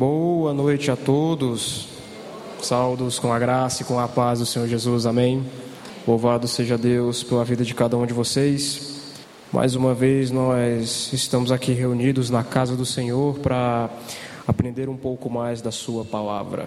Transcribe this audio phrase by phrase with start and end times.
[0.00, 1.86] Boa noite a todos.
[2.62, 5.04] Saldos com a graça e com a paz do Senhor Jesus.
[5.04, 5.44] Amém.
[6.08, 9.12] Louvado seja Deus pela vida de cada um de vocês.
[9.52, 13.90] Mais uma vez nós estamos aqui reunidos na casa do Senhor para
[14.48, 16.66] aprender um pouco mais da sua palavra.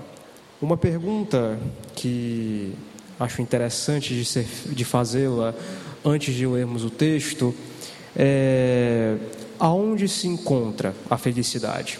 [0.61, 1.57] Uma pergunta
[1.95, 2.71] que
[3.19, 4.43] acho interessante de,
[4.75, 5.55] de fazê-la
[6.05, 7.51] antes de lermos o texto
[8.15, 9.17] é
[9.57, 11.97] aonde se encontra a felicidade?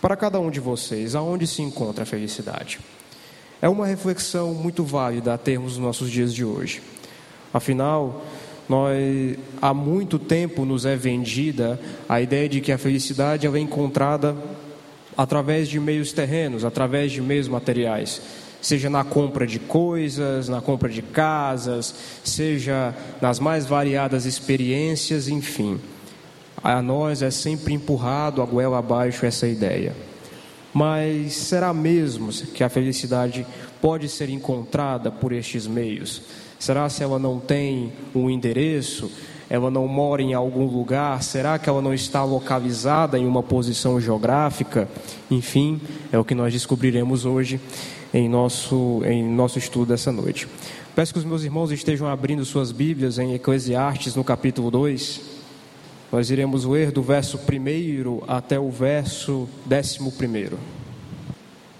[0.00, 2.78] Para cada um de vocês, aonde se encontra a felicidade?
[3.60, 6.80] É uma reflexão muito válida a termos nos nossos dias de hoje.
[7.52, 8.24] Afinal,
[8.68, 14.36] nós há muito tempo nos é vendida a ideia de que a felicidade é encontrada
[15.16, 18.22] através de meios terrenos, através de meios materiais,
[18.62, 25.80] seja na compra de coisas, na compra de casas, seja nas mais variadas experiências, enfim
[26.62, 29.94] a nós é sempre empurrado a goela abaixo essa ideia.
[30.72, 33.46] Mas será mesmo que a felicidade
[33.80, 36.22] pode ser encontrada por estes meios?
[36.58, 39.10] Será se ela não tem um endereço?
[39.50, 41.22] Ela não mora em algum lugar?
[41.22, 44.88] Será que ela não está localizada em uma posição geográfica?
[45.30, 45.80] Enfim,
[46.12, 47.60] é o que nós descobriremos hoje
[48.12, 50.46] em nosso, em nosso estudo dessa noite.
[50.94, 55.37] Peço que os meus irmãos estejam abrindo suas Bíblias em Eclesiastes, no capítulo 2.
[56.10, 60.56] Nós iremos ler do verso 1 até o verso 11.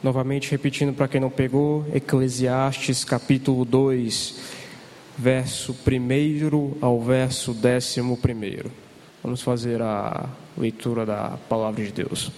[0.03, 4.39] Novamente repetindo para quem não pegou, Eclesiastes capítulo 2,
[5.17, 8.71] verso 1 ao verso 11.
[9.25, 12.31] Vamos fazer a leitura da palavra de Deus.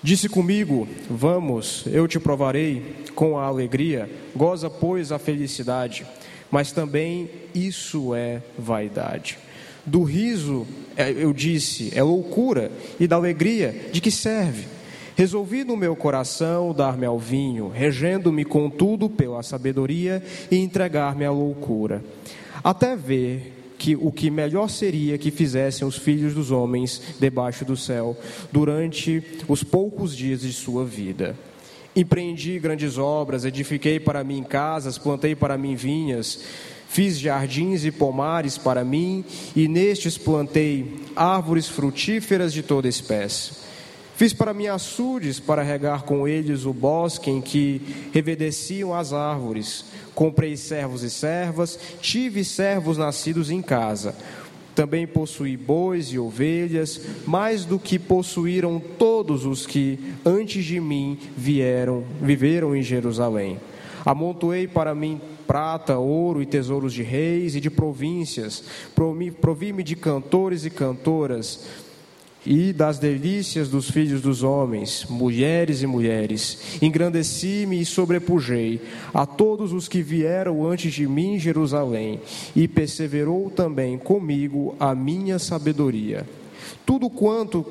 [0.00, 6.06] Disse comigo: Vamos, eu te provarei com a alegria, goza, pois, a felicidade,
[6.48, 9.47] mas também isso é vaidade.
[9.88, 14.66] Do riso, é, eu disse, é loucura, e da alegria, de que serve?
[15.16, 22.04] Resolvi no meu coração dar-me ao vinho, regendo-me contudo pela sabedoria e entregar-me à loucura,
[22.62, 27.76] até ver que o que melhor seria que fizessem os filhos dos homens debaixo do
[27.76, 28.16] céu
[28.52, 31.34] durante os poucos dias de sua vida.
[31.96, 36.40] Empreendi grandes obras, edifiquei para mim casas, plantei para mim vinhas,
[36.88, 43.52] Fiz jardins e pomares para mim, e nestes plantei árvores frutíferas de toda espécie.
[44.16, 47.80] Fiz para mim açudes para regar com eles o bosque em que
[48.12, 49.84] reverdeciam as árvores.
[50.12, 54.16] Comprei servos e servas, tive servos nascidos em casa.
[54.74, 61.16] Também possuí bois e ovelhas, mais do que possuíram todos os que antes de mim
[61.36, 63.60] vieram, viveram em Jerusalém.
[64.04, 68.62] Amontoei para mim prata, ouro e tesouros de reis e de províncias.
[69.40, 71.66] Provi-me de cantores e cantoras
[72.46, 76.78] e das delícias dos filhos dos homens, mulheres e mulheres.
[76.80, 78.80] Engrandeci-me e sobrepujei
[79.12, 82.20] a todos os que vieram antes de mim em Jerusalém,
[82.54, 86.26] e perseverou também comigo a minha sabedoria.
[86.86, 87.66] Tudo quanto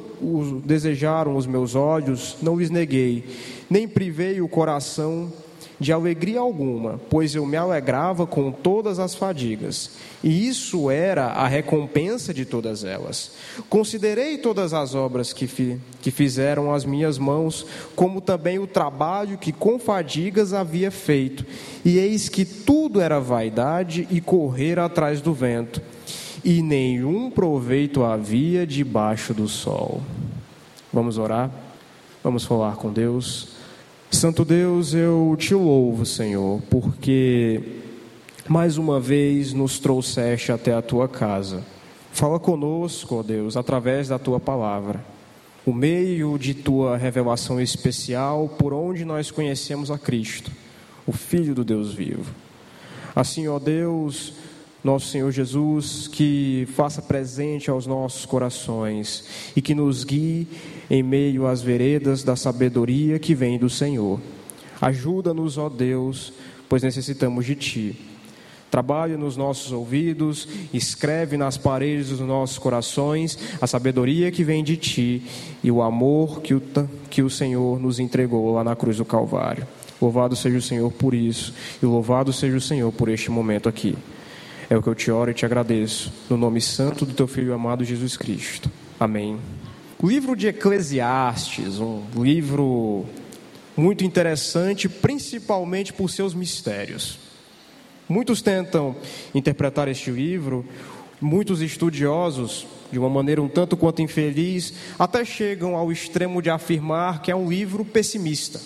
[0.64, 3.24] desejaram os meus olhos, não lhes neguei,
[3.70, 5.32] nem privei o coração
[5.80, 9.92] de alegria alguma, pois eu me alegrava com todas as fadigas,
[10.24, 13.34] e isso era a recompensa de todas elas.
[13.70, 19.38] Considerei todas as obras que, fi, que fizeram as minhas mãos, como também o trabalho
[19.38, 21.46] que com fadigas havia feito,
[21.86, 25.82] e eis que tudo era vaidade e correr atrás do vento,
[26.44, 30.02] e nenhum proveito havia debaixo do sol.
[30.92, 31.52] Vamos orar?
[32.24, 33.57] Vamos falar com Deus.
[34.12, 37.62] Santo Deus, eu te louvo, Senhor, porque
[38.48, 41.64] mais uma vez nos trouxeste até a tua casa.
[42.14, 45.04] Fala conosco, ó Deus, através da tua palavra,
[45.66, 50.52] o meio de tua revelação especial por onde nós conhecemos a Cristo,
[51.06, 52.34] o Filho do Deus vivo.
[53.14, 54.34] Assim, ó Deus,
[54.84, 60.48] nosso Senhor Jesus, que faça presente aos nossos corações e que nos guie
[60.90, 64.20] em meio às veredas da sabedoria que vem do Senhor.
[64.80, 66.32] Ajuda-nos, ó Deus,
[66.70, 67.96] pois necessitamos de Ti.
[68.70, 74.76] Trabalhe nos nossos ouvidos, escreve nas paredes dos nossos corações a sabedoria que vem de
[74.76, 75.24] Ti
[75.64, 76.62] e o amor que o,
[77.10, 79.66] que o Senhor nos entregou lá na cruz do Calvário.
[80.02, 83.98] Louvado seja o Senhor por isso, e louvado seja o Senhor por este momento aqui.
[84.70, 87.54] É o que eu te oro e te agradeço, no nome santo do teu Filho
[87.54, 88.70] amado Jesus Cristo.
[89.00, 89.40] Amém.
[89.98, 93.06] O livro de Eclesiastes, um livro
[93.76, 97.18] muito interessante, principalmente por seus mistérios.
[98.10, 98.96] Muitos tentam
[99.34, 100.66] interpretar este livro
[101.20, 107.24] Muitos estudiosos, de uma maneira um tanto quanto infeliz, até chegam ao extremo de afirmar
[107.24, 108.62] que é um livro pessimista,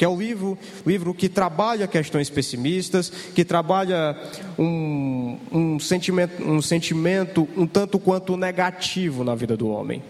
[0.00, 0.56] que é um livro,
[0.86, 4.18] livro que trabalha questões pessimistas, que trabalha
[4.58, 10.02] um, um, sentimento, um sentimento um tanto quanto negativo na vida do homem.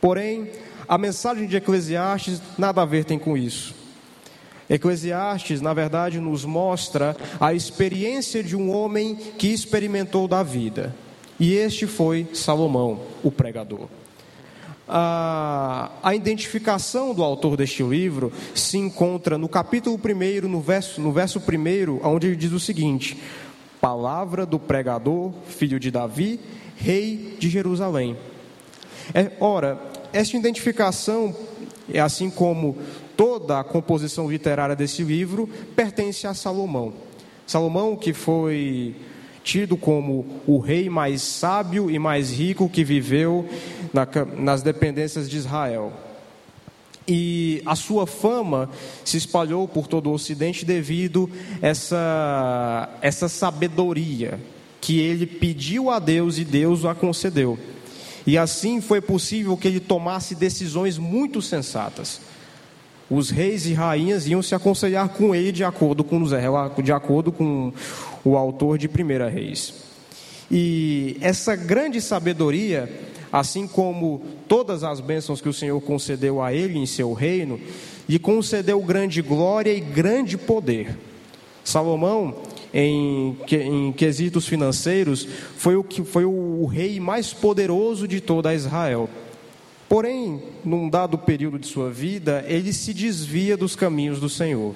[0.00, 0.52] Porém,
[0.86, 3.74] a mensagem de Eclesiastes nada a ver tem com isso.
[4.70, 10.94] Eclesiastes, na verdade, nos mostra a experiência de um homem que experimentou da vida.
[11.40, 13.88] E este foi Salomão, o pregador.
[14.94, 21.10] A, a, identificação do autor deste livro se encontra no capítulo 1, no verso, no
[21.10, 23.16] verso 1, onde ele diz o seguinte:
[23.80, 26.38] Palavra do pregador, filho de Davi,
[26.76, 28.18] rei de Jerusalém.
[29.14, 29.80] É, ora,
[30.12, 31.34] esta identificação,
[31.90, 32.76] é assim como
[33.16, 36.92] toda a composição literária desse livro, pertence a Salomão.
[37.46, 38.94] Salomão, que foi
[39.42, 43.48] tido como o rei mais sábio e mais rico que viveu
[43.92, 44.06] na,
[44.38, 45.92] nas dependências de Israel.
[47.06, 48.70] E a sua fama
[49.04, 51.28] se espalhou por todo o Ocidente devido
[51.60, 54.38] a essa, essa sabedoria
[54.80, 57.58] que ele pediu a Deus e Deus a concedeu.
[58.26, 62.20] E assim foi possível que ele tomasse decisões muito sensatas.
[63.10, 66.22] Os reis e rainhas iam se aconselhar com ele de acordo com,
[66.82, 67.72] de acordo com
[68.24, 69.74] o autor de Primeira Reis.
[70.50, 72.90] E essa grande sabedoria,
[73.32, 77.60] assim como todas as bênçãos que o Senhor concedeu a ele em seu reino,
[78.08, 80.98] lhe concedeu grande glória e grande poder.
[81.64, 82.36] Salomão
[82.72, 89.08] em, em quesitos financeiros, foi o, que, foi o rei mais poderoso de toda Israel.
[89.88, 94.74] Porém, num dado período de sua vida, ele se desvia dos caminhos do Senhor.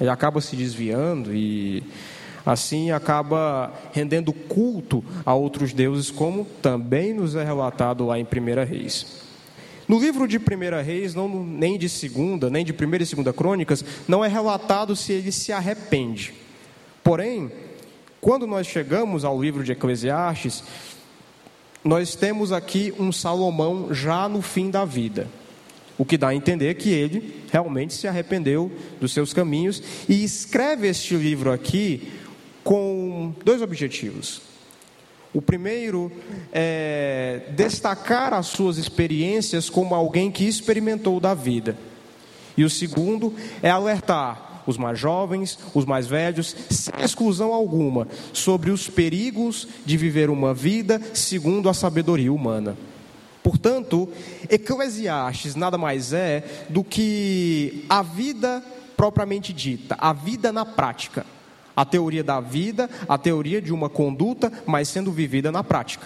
[0.00, 1.82] Ele acaba se desviando e
[2.44, 8.64] assim acaba rendendo culto a outros deuses, como também nos é relatado lá em 1
[8.66, 9.28] Reis.
[9.86, 10.40] No livro de 1
[10.84, 15.12] Reis, não, nem de segunda, nem de 1 e 2 Crônicas, não é relatado se
[15.12, 16.34] ele se arrepende.
[17.02, 17.50] Porém,
[18.20, 20.62] quando nós chegamos ao livro de Eclesiastes,
[21.82, 25.26] nós temos aqui um Salomão já no fim da vida.
[25.96, 28.70] O que dá a entender que ele realmente se arrependeu
[29.00, 32.12] dos seus caminhos e escreve este livro aqui
[32.68, 34.42] com dois objetivos.
[35.32, 36.12] O primeiro
[36.52, 41.78] é destacar as suas experiências como alguém que experimentou da vida.
[42.58, 48.70] E o segundo é alertar os mais jovens, os mais velhos, sem exclusão alguma, sobre
[48.70, 52.76] os perigos de viver uma vida segundo a sabedoria humana.
[53.42, 54.06] Portanto,
[54.46, 58.62] Eclesiastes nada mais é do que a vida
[58.94, 61.24] propriamente dita, a vida na prática.
[61.78, 66.04] A teoria da vida, a teoria de uma conduta, mas sendo vivida na prática.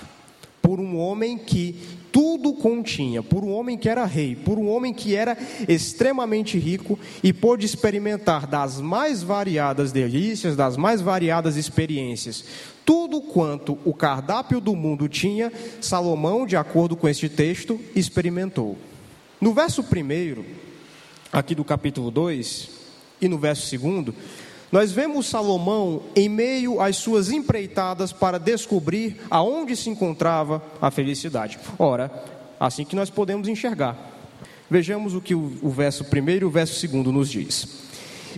[0.60, 1.74] Por um homem que
[2.12, 5.34] tudo continha, por um homem que era rei, por um homem que era
[5.66, 12.44] extremamente rico e pôde experimentar das mais variadas delícias, das mais variadas experiências.
[12.84, 18.76] Tudo quanto o cardápio do mundo tinha, Salomão, de acordo com este texto, experimentou.
[19.40, 20.44] No verso primeiro,
[21.32, 22.82] aqui do capítulo 2,
[23.22, 24.12] e no verso segundo,
[24.72, 31.58] nós vemos Salomão em meio às suas empreitadas para descobrir aonde se encontrava a felicidade.
[31.78, 32.10] Ora,
[32.58, 34.10] assim que nós podemos enxergar.
[34.70, 37.68] Vejamos o que o, verso primeiro e o verso segundo nos diz.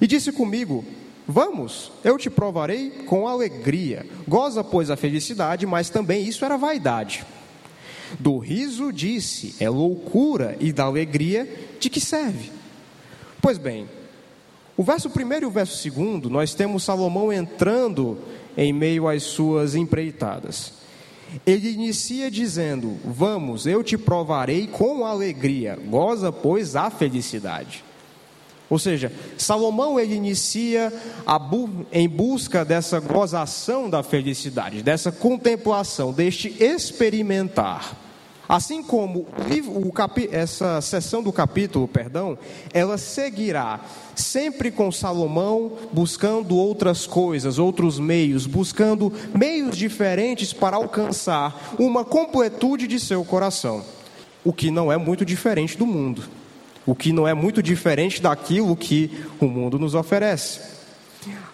[0.03, 0.85] E disse comigo:
[1.25, 4.05] Vamos, eu te provarei com alegria.
[4.26, 7.25] Goza, pois, a felicidade, mas também isso era vaidade.
[8.19, 11.49] Do riso disse: É loucura, e da alegria,
[11.79, 12.50] de que serve?
[13.41, 13.88] Pois bem,
[14.76, 18.19] o verso primeiro e o verso segundo, nós temos Salomão entrando
[18.57, 20.73] em meio às suas empreitadas.
[21.47, 27.85] Ele inicia dizendo: Vamos, eu te provarei com alegria, goza, pois, a felicidade.
[28.71, 30.93] Ou seja, Salomão ele inicia
[31.49, 38.04] bu em busca dessa gozação da felicidade, dessa contemplação, deste experimentar.
[38.49, 39.93] Assim como o,
[40.31, 42.37] essa sessão do capítulo, perdão,
[42.73, 43.81] ela seguirá
[44.15, 52.87] sempre com Salomão buscando outras coisas, outros meios, buscando meios diferentes para alcançar uma completude
[52.87, 53.83] de seu coração,
[54.45, 56.23] o que não é muito diferente do mundo,
[56.85, 59.11] o que não é muito diferente daquilo que
[59.41, 60.61] o mundo nos oferece.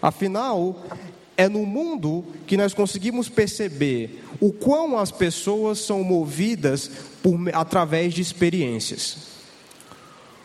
[0.03, 0.77] Afinal,
[1.41, 6.91] é no mundo que nós conseguimos perceber o quão as pessoas são movidas
[7.23, 9.31] por, através de experiências.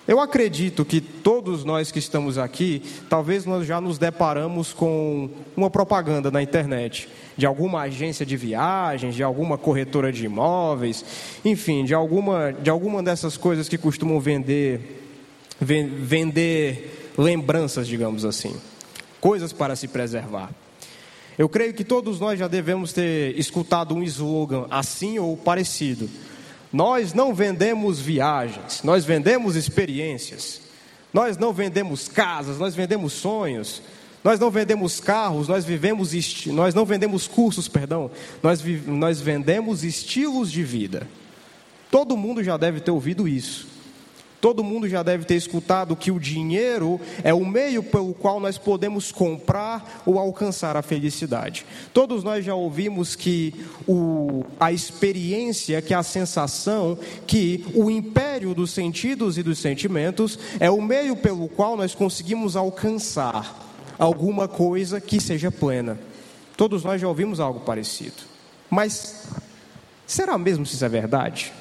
[0.08, 5.70] Eu acredito que todos nós que estamos aqui, talvez nós já nos deparamos com uma
[5.70, 11.04] propaganda na internet de alguma agência de viagens, de alguma corretora de imóveis,
[11.44, 15.04] enfim, de alguma, de alguma dessas coisas que costumam vender,
[15.60, 18.56] vender lembranças, digamos assim,
[19.20, 20.52] coisas para se preservar.
[21.38, 26.10] Eu creio que todos nós já devemos ter escutado um slogan assim ou parecido.
[26.72, 30.62] Nós não vendemos viagens, nós vendemos experiências.
[31.14, 33.82] Nós não vendemos casas, nós vendemos sonhos.
[34.22, 36.12] Nós não vendemos carros, nós vivemos
[36.48, 38.10] nós não vendemos cursos, perdão.
[38.42, 41.08] Nós, nós vendemos estilos de vida.
[41.92, 43.75] Todo mundo já deve ter ouvido isso.
[44.40, 48.58] Todo mundo já deve ter escutado que o dinheiro é o meio pelo qual nós
[48.58, 51.66] podemos comprar ou alcançar a felicidade.
[51.94, 53.54] Todos nós já ouvimos que
[53.88, 60.70] o, a experiência, que a sensação, que o império dos sentidos e dos sentimentos é
[60.70, 63.64] o meio pelo qual nós conseguimos alcançar
[63.98, 65.98] alguma coisa que seja plena.
[66.56, 68.24] Todos nós já ouvimos algo parecido.
[68.70, 69.28] Mas
[70.06, 71.52] será mesmo se isso é verdade?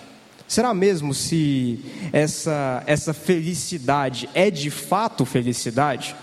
[0.55, 1.81] Será mesmo se
[2.13, 6.15] essa, essa felicidade é de fato felicidade?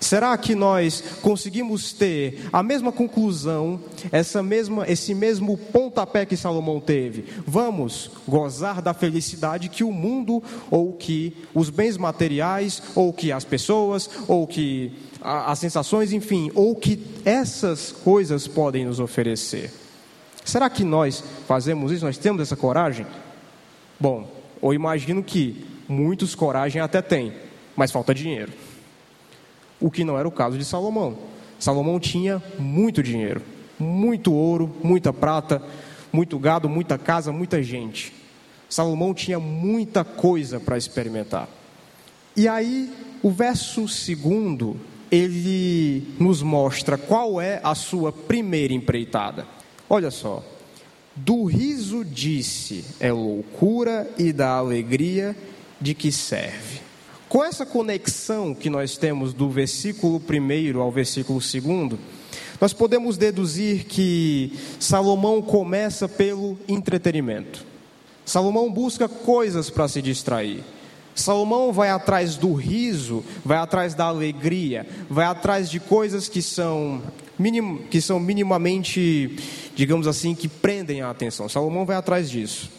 [0.00, 3.78] Será que nós conseguimos ter a mesma conclusão,
[4.10, 7.26] essa mesma, esse mesmo pontapé que Salomão teve?
[7.46, 13.44] Vamos gozar da felicidade que o mundo, ou que os bens materiais, ou que as
[13.44, 19.70] pessoas, ou que as sensações, enfim, ou que essas coisas podem nos oferecer?
[20.42, 22.06] Será que nós fazemos isso?
[22.06, 23.04] Nós temos essa coragem?
[23.98, 24.30] Bom,
[24.62, 27.32] eu imagino que muitos coragem até têm,
[27.76, 28.52] mas falta dinheiro.
[29.80, 31.18] O que não era o caso de Salomão.
[31.58, 33.42] Salomão tinha muito dinheiro,
[33.78, 35.62] muito ouro, muita prata,
[36.12, 38.12] muito gado, muita casa, muita gente.
[38.68, 41.48] Salomão tinha muita coisa para experimentar.
[42.36, 44.76] E aí, o verso segundo,
[45.10, 49.46] ele nos mostra qual é a sua primeira empreitada.
[49.88, 50.42] Olha só,
[51.16, 55.36] do riso disse é loucura e da alegria
[55.80, 56.80] de que serve.
[57.28, 61.98] Com essa conexão que nós temos do versículo 1 ao versículo 2,
[62.60, 67.64] nós podemos deduzir que Salomão começa pelo entretenimento.
[68.24, 70.62] Salomão busca coisas para se distrair.
[71.14, 77.02] Salomão vai atrás do riso, vai atrás da alegria, vai atrás de coisas que são,
[77.38, 79.36] minim, que são minimamente,
[79.74, 81.48] digamos assim, que prendem a atenção.
[81.48, 82.70] Salomão vai atrás disso.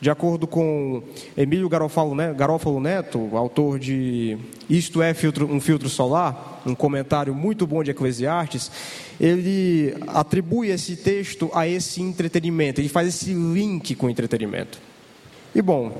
[0.00, 1.02] De acordo com
[1.36, 4.38] Emílio Garofalo Neto, autor de
[4.68, 5.10] Isto é
[5.50, 8.70] um filtro solar, um comentário muito bom de Eclesiastes,
[9.20, 14.78] ele atribui esse texto a esse entretenimento, ele faz esse link com o entretenimento.
[15.54, 15.92] E bom,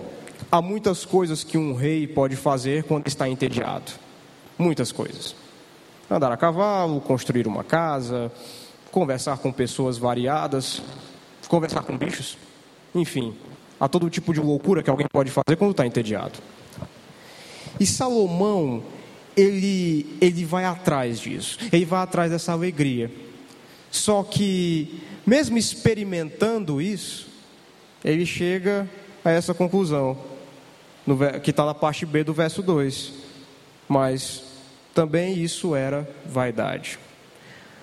[0.52, 3.92] Há muitas coisas que um rei pode fazer quando está entediado.
[4.58, 5.36] Muitas coisas.
[6.10, 8.32] Andar a cavalo, construir uma casa,
[8.90, 10.82] conversar com pessoas variadas,
[11.46, 12.36] conversar com bichos.
[12.94, 13.36] Enfim,
[13.78, 16.38] há todo tipo de loucura que alguém pode fazer quando está entediado.
[17.78, 18.82] E Salomão,
[19.36, 23.10] ele, ele vai atrás disso, ele vai atrás dessa alegria.
[23.90, 27.28] Só que, mesmo experimentando isso,
[28.04, 28.88] ele chega
[29.24, 30.18] a essa conclusão:
[31.06, 33.12] no, que está na parte B do verso 2.
[33.88, 34.50] Mas
[34.94, 36.99] também isso era vaidade.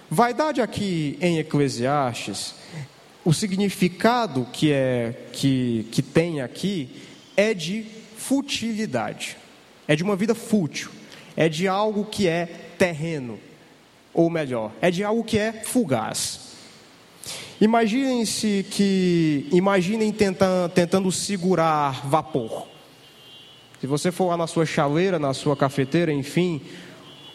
[0.10, 2.56] Vaidade aqui em Eclesiastes,
[3.26, 6.90] o significado que, é, que, que tem aqui
[7.36, 7.86] é de
[8.16, 9.38] futilidade,
[9.88, 10.90] é de uma vida fútil,
[11.36, 12.46] é de algo que é
[12.78, 13.38] terreno,
[14.14, 16.48] ou melhor, é de algo que é fugaz.
[17.60, 22.68] Imaginem-se que, imaginem tentando, tentando segurar vapor.
[23.82, 26.62] Se você for lá na sua chaleira, na sua cafeteira, enfim,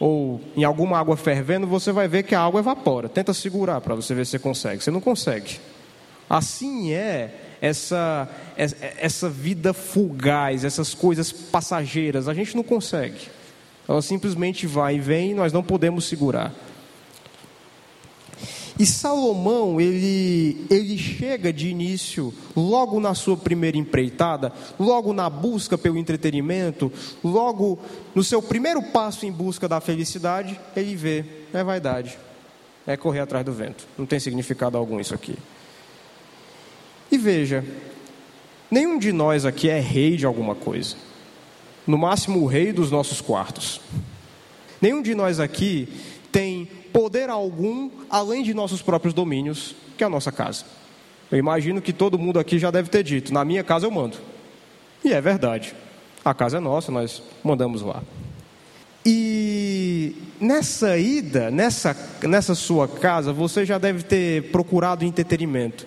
[0.04, 3.08] ou em alguma água fervendo, você vai ver que a água evapora.
[3.08, 4.82] Tenta segurar para você ver se você consegue.
[4.82, 5.60] Você não consegue.
[6.28, 12.26] Assim é essa, essa vida fugaz, essas coisas passageiras.
[12.26, 13.28] A gente não consegue.
[13.88, 16.52] Ela simplesmente vai e vem e nós não podemos segurar.
[18.78, 25.76] E Salomão, ele, ele chega de início, logo na sua primeira empreitada, logo na busca
[25.76, 26.90] pelo entretenimento,
[27.22, 27.78] logo
[28.14, 32.18] no seu primeiro passo em busca da felicidade, ele vê, é vaidade,
[32.86, 33.86] é correr atrás do vento.
[33.96, 35.36] Não tem significado algum isso aqui.
[37.10, 37.62] E veja,
[38.70, 40.96] nenhum de nós aqui é rei de alguma coisa.
[41.86, 43.80] No máximo, o rei dos nossos quartos.
[44.80, 45.88] Nenhum de nós aqui
[46.32, 50.64] tem poder algum além de nossos próprios domínios, que é a nossa casa.
[51.30, 54.18] Eu imagino que todo mundo aqui já deve ter dito: na minha casa eu mando.
[55.04, 55.74] E é verdade.
[56.24, 58.02] A casa é nossa, nós mandamos lá.
[59.04, 65.86] E nessa ida, nessa, nessa sua casa, você já deve ter procurado entretenimento.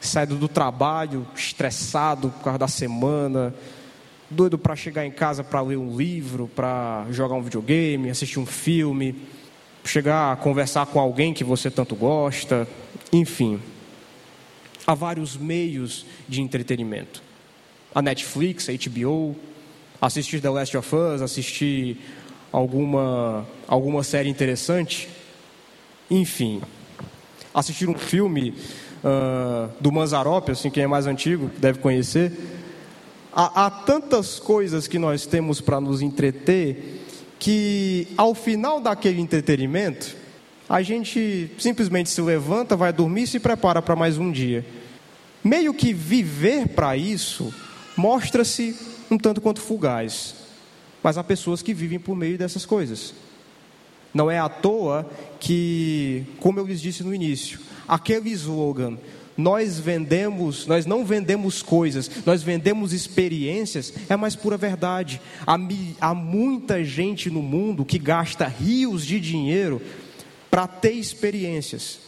[0.00, 3.52] Saído do trabalho, estressado por causa da semana,
[4.30, 8.46] doido para chegar em casa para ler um livro, para jogar um videogame, assistir um
[8.46, 9.16] filme,
[9.88, 12.68] chegar a conversar com alguém que você tanto gosta,
[13.12, 13.60] enfim.
[14.86, 17.22] Há vários meios de entretenimento.
[17.94, 19.34] A Netflix, a HBO,
[20.00, 21.98] assistir The Last of Us, assistir
[22.52, 25.08] alguma, alguma série interessante.
[26.10, 26.62] Enfim,
[27.52, 28.54] assistir um filme
[29.02, 32.32] uh, do Manzarope, assim, quem é mais antigo deve conhecer.
[33.32, 36.97] Há, há tantas coisas que nós temos para nos entreter
[37.38, 40.16] que ao final daquele entretenimento,
[40.68, 44.66] a gente simplesmente se levanta, vai dormir e se prepara para mais um dia.
[45.42, 47.54] Meio que viver para isso
[47.96, 48.76] mostra-se
[49.10, 50.34] um tanto quanto fugaz.
[51.02, 53.14] Mas há pessoas que vivem por meio dessas coisas.
[54.12, 58.98] Não é à toa que, como eu lhes disse no início, aquele slogan,
[59.38, 65.20] nós vendemos, nós não vendemos coisas, nós vendemos experiências, é mais pura verdade.
[65.46, 65.56] Há,
[66.00, 69.80] há muita gente no mundo que gasta rios de dinheiro
[70.50, 72.00] para ter experiências.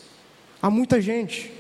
[0.60, 1.50] Há muita gente.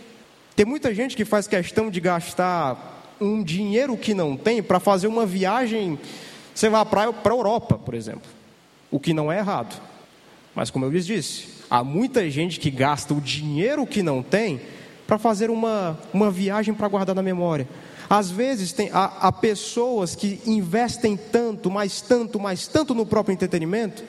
[0.54, 5.06] Tem muita gente que faz questão de gastar um dinheiro que não tem para fazer
[5.06, 5.98] uma viagem
[6.60, 8.30] você vai para a Europa, por exemplo,
[8.90, 9.80] o que não é errado.
[10.54, 14.60] Mas, como eu lhes disse, há muita gente que gasta o dinheiro que não tem
[15.10, 17.68] para fazer uma, uma viagem para guardar na memória.
[18.08, 23.32] Às vezes, tem, há, há pessoas que investem tanto, mais tanto, mais tanto no próprio
[23.32, 24.04] entretenimento,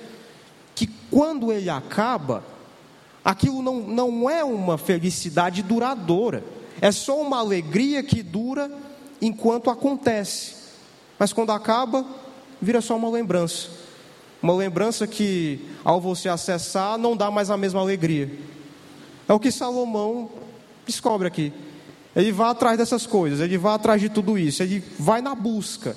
[0.75, 2.43] que quando ele acaba,
[3.25, 6.43] aquilo não, não é uma felicidade duradoura,
[6.79, 8.71] é só uma alegria que dura
[9.19, 10.53] enquanto acontece.
[11.17, 12.05] Mas quando acaba,
[12.61, 13.69] vira só uma lembrança.
[14.39, 18.31] Uma lembrança que, ao você acessar, não dá mais a mesma alegria.
[19.27, 20.29] É o que Salomão
[20.91, 21.51] descobre aqui.
[22.15, 25.95] Ele vai atrás dessas coisas, ele vai atrás de tudo isso, ele vai na busca.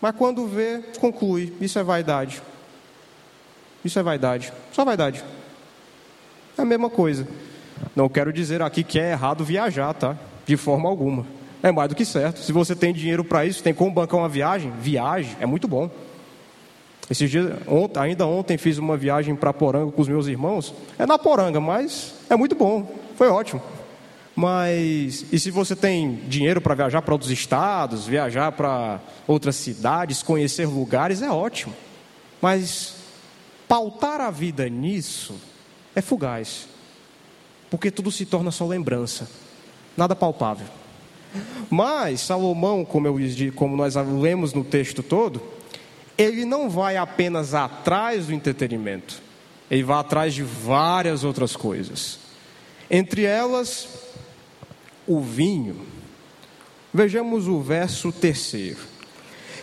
[0.00, 2.42] Mas quando vê, conclui: isso é vaidade.
[3.84, 5.24] Isso é vaidade, só vaidade.
[6.56, 7.26] É a mesma coisa.
[7.94, 10.16] Não quero dizer aqui que é errado viajar, tá?
[10.46, 11.24] De forma alguma
[11.62, 12.40] é mais do que certo.
[12.40, 15.90] Se você tem dinheiro para isso, tem como bancar uma viagem, viagem, é muito bom.
[17.10, 20.74] Esses dias, ontem, ainda ontem fiz uma viagem para Poranga com os meus irmãos.
[20.98, 22.86] É na Poranga, mas é muito bom,
[23.18, 23.60] foi ótimo.
[24.36, 30.22] Mas e se você tem dinheiro para viajar para outros estados, viajar para outras cidades,
[30.22, 31.74] conhecer lugares, é ótimo.
[32.40, 32.94] Mas
[33.66, 35.34] pautar a vida nisso
[35.96, 36.68] é fugaz,
[37.68, 39.28] porque tudo se torna só lembrança,
[39.96, 40.68] nada palpável.
[41.68, 43.16] Mas Salomão, como, eu,
[43.56, 45.42] como nós lemos no texto todo,
[46.16, 49.20] ele não vai apenas atrás do entretenimento,
[49.68, 52.27] ele vai atrás de várias outras coisas.
[52.90, 53.88] Entre elas,
[55.06, 55.76] o vinho.
[56.92, 58.78] Vejamos o verso terceiro.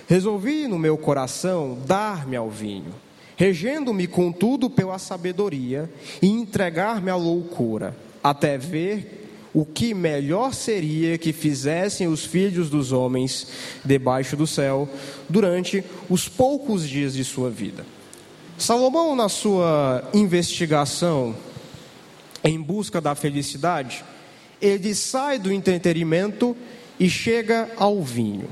[0.08, 2.94] Resolvi no meu coração dar-me ao vinho,
[3.36, 11.34] regendo-me contudo pela sabedoria e entregar-me à loucura, até ver o que melhor seria que
[11.34, 13.48] fizessem os filhos dos homens
[13.84, 14.88] debaixo do céu
[15.28, 17.86] durante os poucos dias de sua vida.
[18.58, 21.36] Salomão, na sua investigação
[22.46, 24.06] em busca da felicidade,
[24.62, 26.56] ele sai do entretenimento
[27.00, 28.48] e chega ao vinho.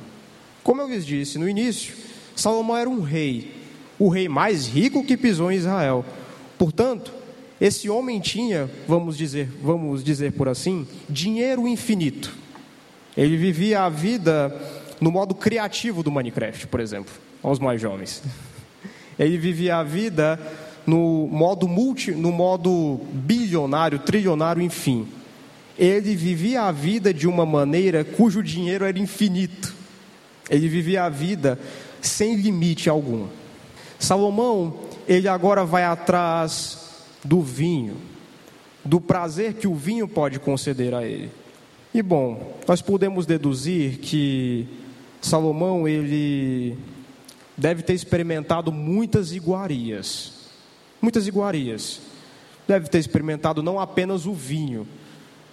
[0.63, 1.93] Como eu lhes disse no início,
[2.35, 3.53] Salomão era um rei,
[3.99, 6.03] o rei mais rico que pisou em Israel.
[6.57, 7.13] Portanto,
[7.61, 12.33] esse homem tinha, vamos dizer, vamos dizer por assim, dinheiro infinito.
[13.15, 14.53] Ele vivia a vida
[14.99, 18.23] no modo criativo do Minecraft, por exemplo, aos mais jovens.
[19.19, 20.39] Ele vivia a vida
[20.85, 25.07] no modo multi, no modo bilionário, trilionário, enfim.
[25.77, 29.73] Ele vivia a vida de uma maneira cujo dinheiro era infinito.
[30.49, 31.57] Ele vivia a vida
[32.01, 33.27] sem limite algum.
[33.97, 34.75] Salomão,
[35.07, 37.95] ele agora vai atrás do vinho,
[38.83, 41.31] do prazer que o vinho pode conceder a ele.
[41.93, 44.67] E bom, nós podemos deduzir que
[45.21, 46.77] Salomão ele
[47.57, 50.42] deve ter experimentado muitas iguarias.
[51.03, 52.01] Muitas iguarias.
[52.67, 54.87] Deve ter experimentado não apenas o vinho,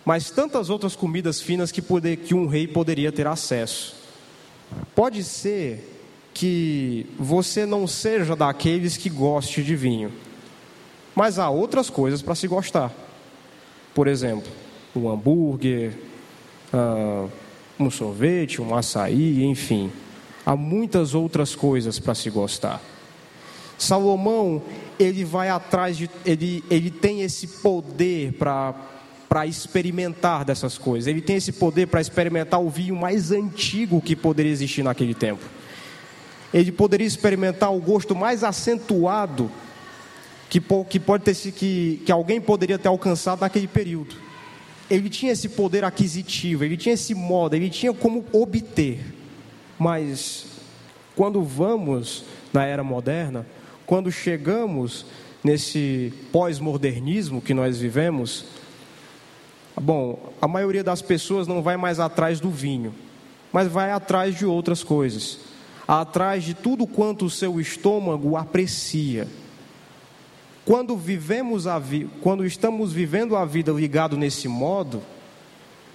[0.04, 3.94] mas tantas outras comidas finas que, poder, que um rei poderia ter acesso.
[4.94, 5.98] Pode ser
[6.32, 10.10] que você não seja daqueles que goste de vinho
[11.14, 12.92] mas há outras coisas para se gostar.
[13.94, 14.50] Por exemplo,
[14.94, 15.92] um hambúrguer,
[16.72, 17.30] uh,
[17.78, 19.90] um sorvete, um açaí, enfim.
[20.46, 22.80] Há muitas outras coisas para se gostar.
[23.76, 24.62] Salomão,
[25.02, 26.10] ele vai atrás de.
[26.24, 28.74] Ele, ele tem esse poder para
[29.28, 31.06] para experimentar dessas coisas.
[31.06, 35.44] Ele tem esse poder para experimentar o vinho mais antigo que poderia existir naquele tempo.
[36.52, 39.48] Ele poderia experimentar o gosto mais acentuado
[40.48, 44.16] que, que pode ter que, que alguém poderia ter alcançado naquele período.
[44.90, 49.14] Ele tinha esse poder aquisitivo, ele tinha esse modo, ele tinha como obter.
[49.78, 50.46] Mas
[51.14, 53.46] quando vamos na era moderna,
[53.90, 55.04] quando chegamos
[55.42, 58.44] nesse pós-modernismo que nós vivemos,
[59.74, 62.94] bom, a maioria das pessoas não vai mais atrás do vinho,
[63.52, 65.40] mas vai atrás de outras coisas,
[65.88, 69.26] atrás de tudo quanto o seu estômago aprecia.
[70.64, 72.08] Quando vivemos a vi...
[72.20, 75.02] quando estamos vivendo a vida ligado nesse modo,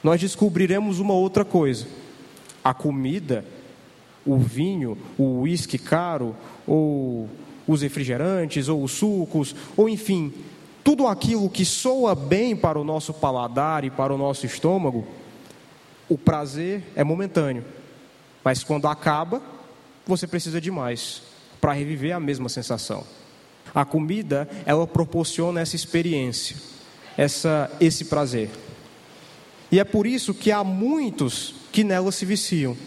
[0.04, 1.88] nós descobriremos uma outra coisa.
[2.62, 3.46] A comida,
[4.26, 6.36] o vinho, o uísque caro,
[6.68, 7.30] ou
[7.68, 10.34] os refrigerantes, ou os sucos, ou enfim,
[10.84, 15.06] tudo aquilo que soa bem para o nosso paladar e para o nosso estômago,
[16.08, 17.66] o prazer é momentâneo.
[18.44, 19.42] Mas quando acaba,
[20.06, 21.24] você precisa de mais
[21.60, 23.04] para reviver a mesma sensação.
[23.74, 26.56] A comida, ela proporciona essa experiência,
[27.18, 28.50] essa, esse prazer.
[29.72, 32.78] E é por isso que há muitos que nela se viciam.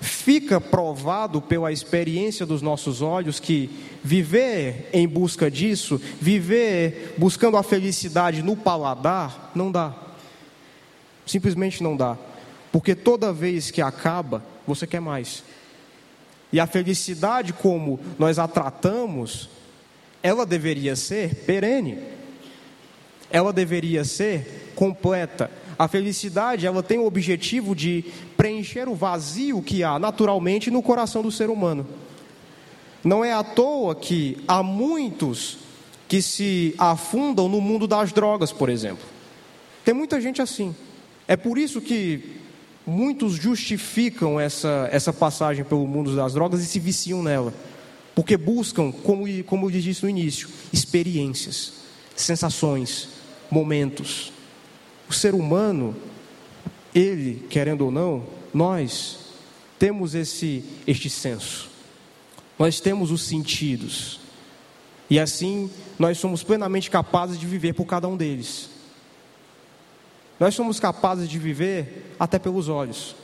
[0.00, 3.68] Fica provado pela experiência dos nossos olhos que
[4.02, 9.94] viver em busca disso, viver buscando a felicidade no paladar, não dá.
[11.26, 12.16] Simplesmente não dá.
[12.72, 15.44] Porque toda vez que acaba, você quer mais.
[16.50, 19.50] E a felicidade, como nós a tratamos,
[20.22, 21.98] ela deveria ser perene.
[23.30, 25.50] Ela deveria ser completa.
[25.80, 28.04] A felicidade, ela tem o objetivo de
[28.36, 31.86] preencher o vazio que há naturalmente no coração do ser humano.
[33.02, 35.56] Não é à toa que há muitos
[36.06, 39.06] que se afundam no mundo das drogas, por exemplo.
[39.82, 40.76] Tem muita gente assim.
[41.26, 42.36] É por isso que
[42.86, 47.54] muitos justificam essa, essa passagem pelo mundo das drogas e se viciam nela.
[48.14, 51.72] Porque buscam, como, como eu disse no início, experiências,
[52.14, 53.08] sensações,
[53.50, 54.30] momentos.
[55.10, 55.96] O ser humano,
[56.94, 59.18] ele, querendo ou não, nós
[59.76, 61.68] temos esse este senso.
[62.56, 64.20] Nós temos os sentidos.
[65.10, 65.68] E assim,
[65.98, 68.70] nós somos plenamente capazes de viver por cada um deles.
[70.38, 73.16] Nós somos capazes de viver até pelos olhos.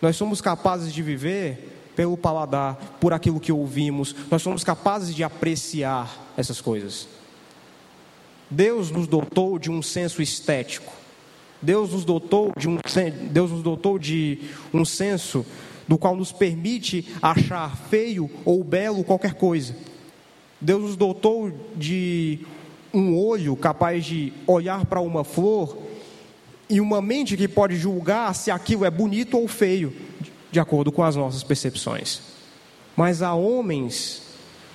[0.00, 5.24] Nós somos capazes de viver pelo paladar, por aquilo que ouvimos, nós somos capazes de
[5.24, 7.08] apreciar essas coisas.
[8.50, 10.92] Deus nos dotou de um senso estético.
[11.60, 12.78] Deus nos dotou de um,
[13.30, 14.38] Deus nos dotou de
[14.72, 15.44] um senso
[15.88, 19.74] do qual nos permite achar feio ou belo qualquer coisa.
[20.60, 22.40] Deus nos dotou de
[22.92, 25.76] um olho capaz de olhar para uma flor
[26.68, 29.92] e uma mente que pode julgar se aquilo é bonito ou feio
[30.50, 32.20] de acordo com as nossas percepções.
[32.96, 34.22] Mas há homens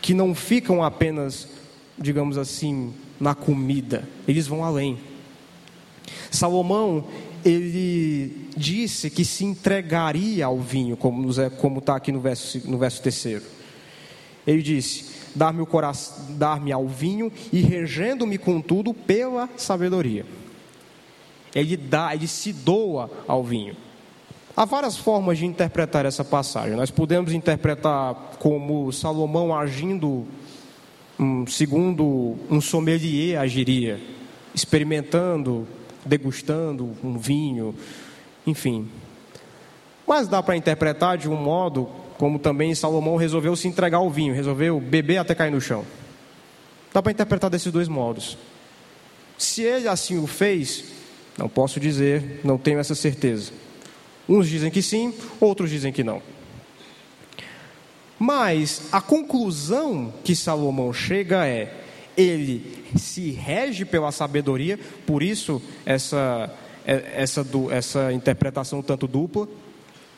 [0.02, 1.48] que não ficam apenas,
[1.98, 4.98] digamos assim, na comida, eles vão além.
[6.32, 7.06] Salomão,
[7.46, 11.30] ele disse que se entregaria ao vinho, como
[11.78, 13.44] está aqui no verso, no verso terceiro.
[14.46, 15.66] Ele disse: Dar-me
[16.32, 20.26] dar ao vinho e regendo-me contudo pela sabedoria.
[21.54, 23.76] Ele dá, ele se doa ao vinho.
[24.56, 26.76] Há várias formas de interpretar essa passagem.
[26.76, 30.26] Nós podemos interpretar como Salomão agindo
[31.22, 34.02] um, segundo um sommelier agiria,
[34.56, 35.68] experimentando,
[36.04, 37.76] degustando um vinho,
[38.46, 38.90] enfim.
[40.08, 44.34] Mas dá para interpretar de um modo como também Salomão resolveu se entregar ao vinho,
[44.34, 45.86] resolveu beber até cair no chão.
[46.94, 48.38] Dá para interpretar desses dois modos.
[49.38, 50.84] Se ele assim o fez,
[51.38, 53.52] não posso dizer, não tenho essa certeza.
[54.28, 56.22] Uns dizem que sim, outros dizem que não.
[58.22, 61.74] Mas a conclusão que Salomão chega é:
[62.16, 66.54] ele se rege pela sabedoria, por isso essa,
[66.86, 69.48] é, essa, essa interpretação tanto dupla,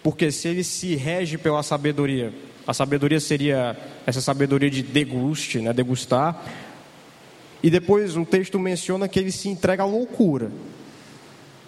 [0.03, 2.33] porque se ele se rege pela sabedoria,
[2.67, 6.43] a sabedoria seria essa sabedoria de deguste, né, degustar,
[7.63, 10.51] e depois um texto menciona que ele se entrega à loucura.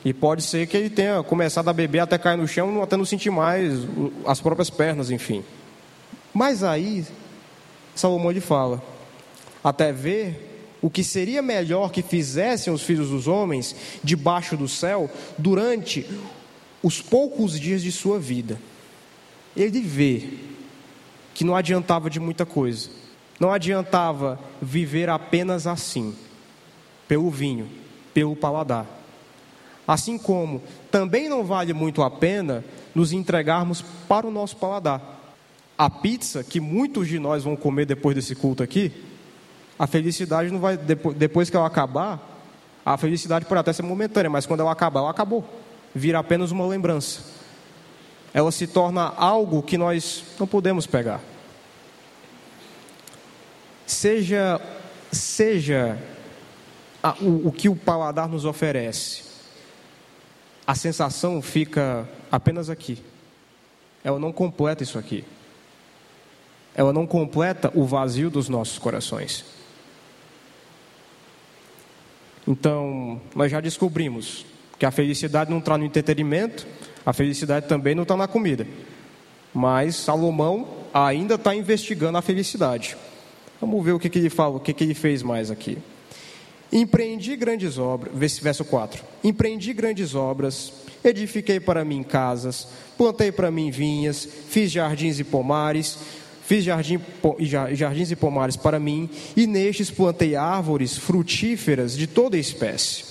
[0.03, 3.05] E pode ser que ele tenha começado a beber até cair no chão, até não
[3.05, 3.87] sentir mais
[4.25, 5.41] as próprias pernas, enfim.
[6.35, 7.05] Mas aí,
[7.95, 8.83] Salomão lhe fala:
[9.63, 15.09] até ver o que seria melhor que fizessem os filhos dos homens debaixo do céu
[15.37, 16.05] durante
[16.83, 18.59] os poucos dias de sua vida.
[19.55, 20.27] Ele vê
[21.33, 22.89] que não adiantava de muita coisa.
[23.39, 26.13] Não adiantava viver apenas assim,
[27.07, 27.69] pelo vinho,
[28.13, 28.85] pelo paladar.
[29.87, 35.14] Assim como também não vale muito a pena nos entregarmos para o nosso paladar.
[35.77, 38.91] A pizza que muitos de nós vão comer depois desse culto aqui,
[39.77, 42.19] a felicidade não vai depois que ela acabar,
[42.85, 45.43] a felicidade pode até ser momentânea, mas quando ela acabar, ela acabou.
[45.93, 47.21] Vira apenas uma lembrança.
[48.33, 51.21] Ela se torna algo que nós não podemos pegar.
[53.85, 54.61] Seja
[55.11, 55.97] seja
[57.01, 59.23] a, o, o que o paladar nos oferece,
[60.67, 63.01] a sensação fica apenas aqui.
[64.03, 65.23] Ela não completa isso aqui.
[66.75, 69.45] Ela não completa o vazio dos nossos corações.
[72.47, 74.45] Então, nós já descobrimos
[74.77, 76.67] que a felicidade não está no entretenimento,
[77.05, 78.67] a felicidade também não está na comida.
[79.53, 82.95] Mas Salomão ainda está investigando a felicidade.
[83.59, 85.77] Vamos ver o que, que ele fala, o que, que ele fez mais aqui.
[86.71, 89.03] Empreendi grandes obras, verso 4.
[89.23, 95.97] Empreendi grandes obras, edifiquei para mim casas, plantei para mim vinhas, fiz jardins e pomares,
[96.47, 96.99] fiz jardim,
[97.73, 103.05] jardins e pomares para mim, e nestes plantei árvores frutíferas de toda espécie.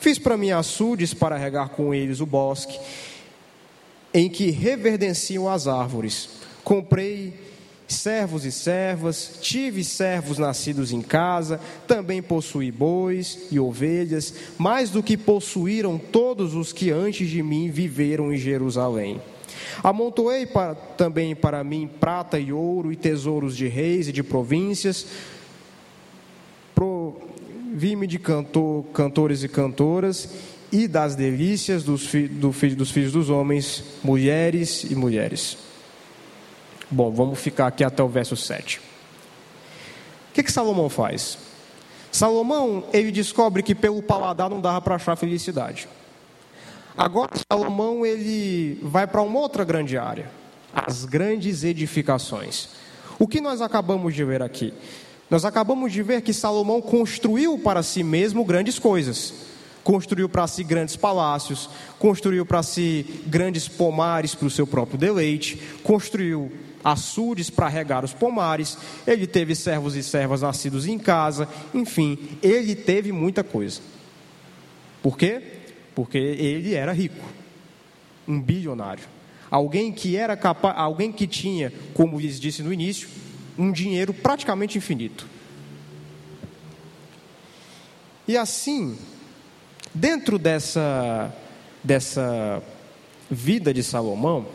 [0.00, 2.78] Fiz para mim açudes para regar com eles o bosque,
[4.12, 6.30] em que reverdenciam as árvores.
[6.64, 7.34] Comprei
[7.86, 15.02] servos e servas, tive servos nascidos em casa, também possuí bois e ovelhas, mais do
[15.02, 19.20] que possuíram todos os que antes de mim viveram em Jerusalém.
[19.82, 25.06] Amontoei para, também para mim prata e ouro e tesouros de reis e de províncias,
[27.78, 30.30] vi-me de cantor, cantores e cantoras
[30.72, 35.56] e das delícias dos, fi, do, dos filhos dos homens, mulheres e mulheres.
[36.90, 38.78] Bom, vamos ficar aqui até o verso 7.
[38.78, 38.82] O
[40.34, 41.38] que, que Salomão faz?
[42.10, 45.88] Salomão, ele descobre que pelo paladar não dava para achar felicidade.
[46.98, 50.28] Agora, Salomão, ele vai para uma outra grande área,
[50.74, 52.70] as grandes edificações.
[53.20, 54.74] O que nós acabamos de ver aqui?
[55.30, 59.32] Nós acabamos de ver que Salomão construiu para si mesmo grandes coisas.
[59.84, 65.56] Construiu para si grandes palácios, construiu para si grandes pomares para o seu próprio deleite,
[65.84, 66.50] construiu
[66.82, 72.74] açudes para regar os pomares, ele teve servos e servas nascidos em casa, enfim, ele
[72.74, 73.80] teve muita coisa.
[75.00, 75.57] Por quê?
[75.98, 77.26] Porque ele era rico,
[78.28, 79.02] um bilionário.
[79.50, 83.08] Alguém que era capaz, alguém que tinha, como lhes disse no início,
[83.58, 85.26] um dinheiro praticamente infinito.
[88.28, 88.96] E assim,
[89.92, 91.34] dentro dessa
[91.82, 92.62] dessa
[93.28, 94.46] vida de Salomão,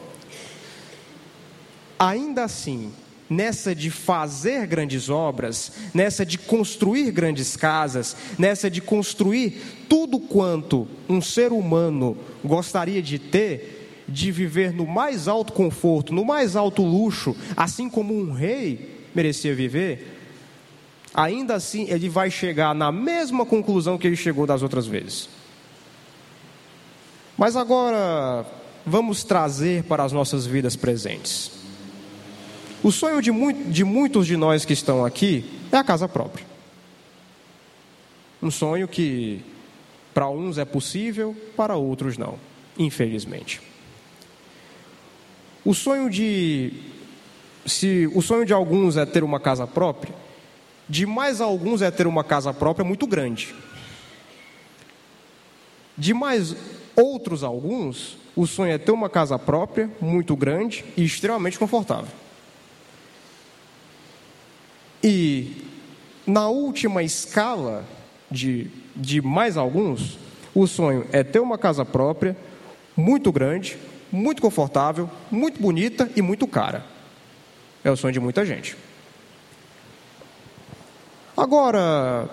[2.00, 2.94] ainda assim,
[3.30, 10.88] nessa de fazer grandes obras, nessa de construir grandes casas, nessa de construir tudo quanto
[11.08, 16.84] um ser humano gostaria de ter, de viver no mais alto conforto, no mais alto
[16.84, 20.20] luxo, assim como um rei merecia viver,
[21.14, 25.30] ainda assim ele vai chegar na mesma conclusão que ele chegou das outras vezes.
[27.38, 28.46] Mas agora
[28.86, 31.63] vamos trazer para as nossas vidas presentes.
[32.84, 33.32] O sonho de,
[33.72, 36.46] de muitos de nós que estão aqui é a casa própria.
[38.42, 39.42] Um sonho que
[40.14, 42.38] para uns é possível, para outros não,
[42.78, 43.62] infelizmente.
[45.64, 46.74] O sonho de
[47.66, 50.14] se o sonho de alguns é ter uma casa própria,
[50.90, 53.56] de mais alguns é ter uma casa própria muito grande.
[55.98, 56.54] De mais
[56.98, 62.23] outros alguns, o sonho é ter uma casa própria muito grande e extremamente confortável.
[65.04, 65.68] E
[66.26, 67.84] na última escala
[68.32, 70.18] de, de mais alguns,
[70.56, 72.38] o sonho é ter uma casa própria,
[72.96, 73.78] muito grande,
[74.10, 76.86] muito confortável, muito bonita e muito cara.
[77.84, 78.78] É o sonho de muita gente.
[81.36, 82.30] Agora,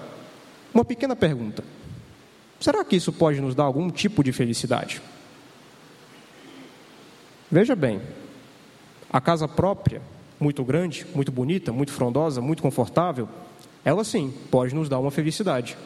[0.72, 1.64] uma pequena pergunta:
[2.60, 5.02] será que isso pode nos dar algum tipo de felicidade?
[7.50, 8.00] Veja bem,
[9.12, 10.00] a casa própria
[10.40, 13.28] muito grande, muito bonita, muito frondosa, muito confortável,
[13.84, 15.76] ela sim pode nos dar uma felicidade,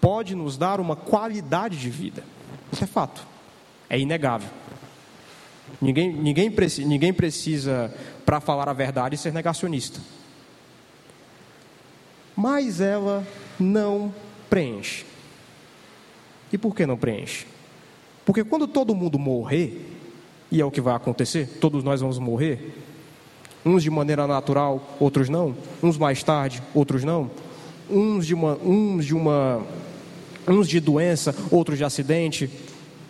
[0.00, 2.24] pode nos dar uma qualidade de vida.
[2.72, 3.24] Isso é fato,
[3.88, 4.48] é inegável.
[5.80, 6.50] Ninguém, ninguém,
[6.86, 10.00] ninguém precisa, para falar a verdade, ser negacionista.
[12.34, 13.26] Mas ela
[13.58, 14.12] não
[14.48, 15.04] preenche.
[16.52, 17.46] E por que não preenche?
[18.24, 19.86] Porque quando todo mundo morrer,
[20.50, 22.74] e é o que vai acontecer, todos nós vamos morrer,
[23.64, 25.54] Uns de maneira natural, outros não.
[25.82, 27.30] Uns mais tarde, outros não.
[27.90, 29.62] Uns de uma, uns de uma,
[30.48, 32.50] uns de doença, outros de acidente.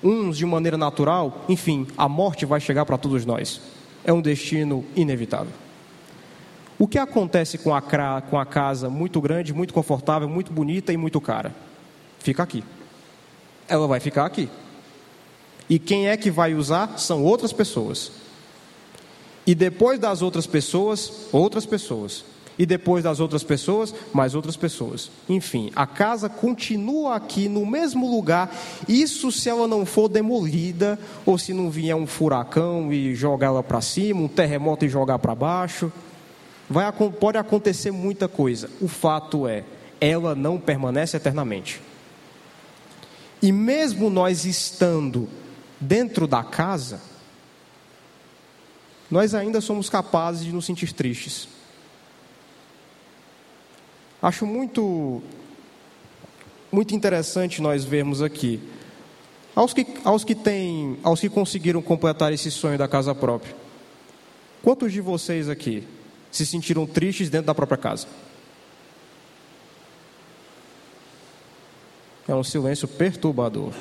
[0.03, 1.45] Uns de maneira natural.
[1.49, 3.61] Enfim, a morte vai chegar para todos nós.
[4.05, 5.53] É um destino inevitável.
[6.79, 7.83] O que acontece com a,
[8.23, 11.55] com a casa muito grande, muito confortável, muito bonita e muito cara?
[12.19, 12.65] Fica aqui.
[13.69, 14.49] Ela vai ficar aqui.
[15.69, 18.11] E quem é que vai usar são outras pessoas.
[19.47, 22.25] E depois das outras pessoas, outras pessoas.
[22.59, 25.11] E depois das outras pessoas, mais outras pessoas.
[25.29, 28.55] Enfim, a casa continua aqui no mesmo lugar.
[28.87, 33.63] Isso se ela não for demolida, ou se não vier um furacão e jogar ela
[33.63, 35.91] para cima, um terremoto e jogar para baixo.
[36.69, 38.69] Vai, pode acontecer muita coisa.
[38.79, 39.65] O fato é,
[39.99, 41.81] ela não permanece eternamente.
[43.43, 45.29] E mesmo nós estando
[45.81, 47.01] dentro da casa,
[49.11, 51.49] nós ainda somos capazes de nos sentir tristes.
[54.23, 55.23] Acho muito
[56.71, 58.61] muito interessante nós vermos aqui
[59.57, 63.57] aos que aos que têm, aos que conseguiram completar esse sonho da casa própria.
[64.63, 65.87] Quantos de vocês aqui
[66.31, 68.07] se sentiram tristes dentro da própria casa?
[72.29, 73.73] É um silêncio perturbador.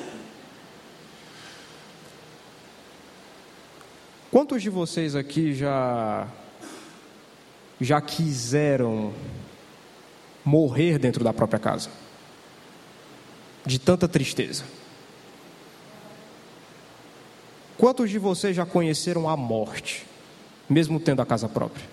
[4.30, 6.28] Quantos de vocês aqui já
[7.80, 9.12] já quiseram
[10.44, 11.90] morrer dentro da própria casa?
[13.66, 14.62] De tanta tristeza.
[17.76, 20.06] Quantos de vocês já conheceram a morte,
[20.68, 21.84] mesmo tendo a casa própria?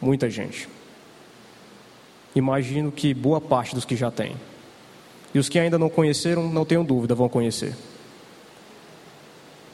[0.00, 0.68] Muita gente.
[2.34, 4.34] Imagino que boa parte dos que já têm.
[5.32, 7.74] E os que ainda não conheceram, não tenham dúvida, vão conhecer.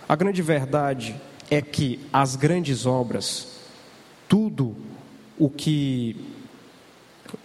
[0.09, 1.14] A grande verdade
[1.51, 3.49] é que as grandes obras,
[4.29, 4.77] tudo
[5.38, 6.17] o que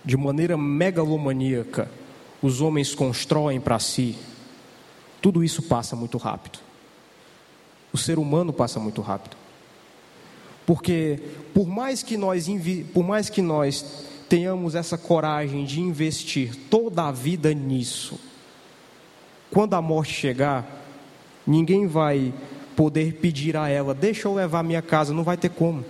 [0.03, 1.89] de maneira megalomaníaca
[2.41, 4.15] os homens constroem para si,
[5.21, 6.59] tudo isso passa muito rápido.
[7.91, 9.35] O ser humano passa muito rápido.
[10.65, 11.19] Porque
[11.53, 12.47] por mais que nós
[12.93, 18.19] por mais que nós tenhamos essa coragem de investir toda a vida nisso,
[19.49, 20.78] quando a morte chegar,
[21.49, 22.31] Ninguém vai
[22.75, 25.83] poder pedir a ela: deixa eu levar minha casa, não vai ter como.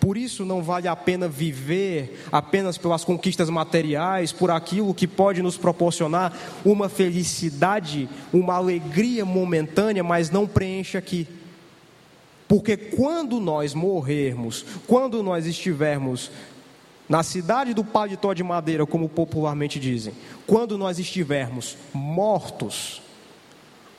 [0.00, 5.42] Por isso não vale a pena viver apenas pelas conquistas materiais, por aquilo que pode
[5.42, 6.34] nos proporcionar
[6.64, 11.28] uma felicidade, uma alegria momentânea, mas não preenche aqui.
[12.48, 16.30] Porque quando nós morrermos, quando nós estivermos
[17.06, 20.14] na cidade do paletó de madeira, como popularmente dizem,
[20.46, 23.02] quando nós estivermos mortos,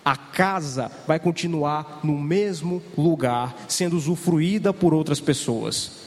[0.04, 6.02] a casa vai continuar no mesmo lugar, sendo usufruída por outras pessoas.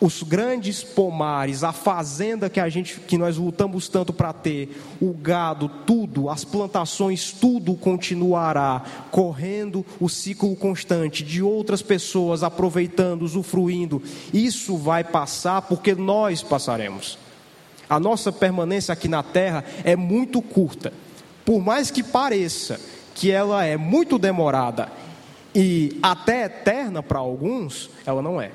[0.00, 5.12] Os grandes pomares, a fazenda que a gente, que nós lutamos tanto para ter, o
[5.12, 14.02] gado, tudo, as plantações, tudo continuará correndo o ciclo constante de outras pessoas aproveitando, usufruindo.
[14.32, 17.18] Isso vai passar porque nós passaremos.
[17.88, 20.92] A nossa permanência aqui na terra é muito curta.
[21.44, 22.80] Por mais que pareça,
[23.14, 24.90] que ela é muito demorada
[25.54, 28.50] e até eterna para alguns, ela não é.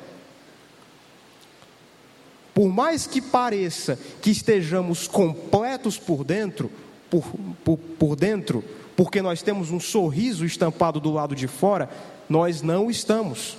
[2.53, 6.69] Por mais que pareça que estejamos completos por dentro,
[7.09, 7.23] por,
[7.63, 8.63] por, por dentro,
[8.97, 11.89] porque nós temos um sorriso estampado do lado de fora,
[12.27, 13.55] nós não estamos.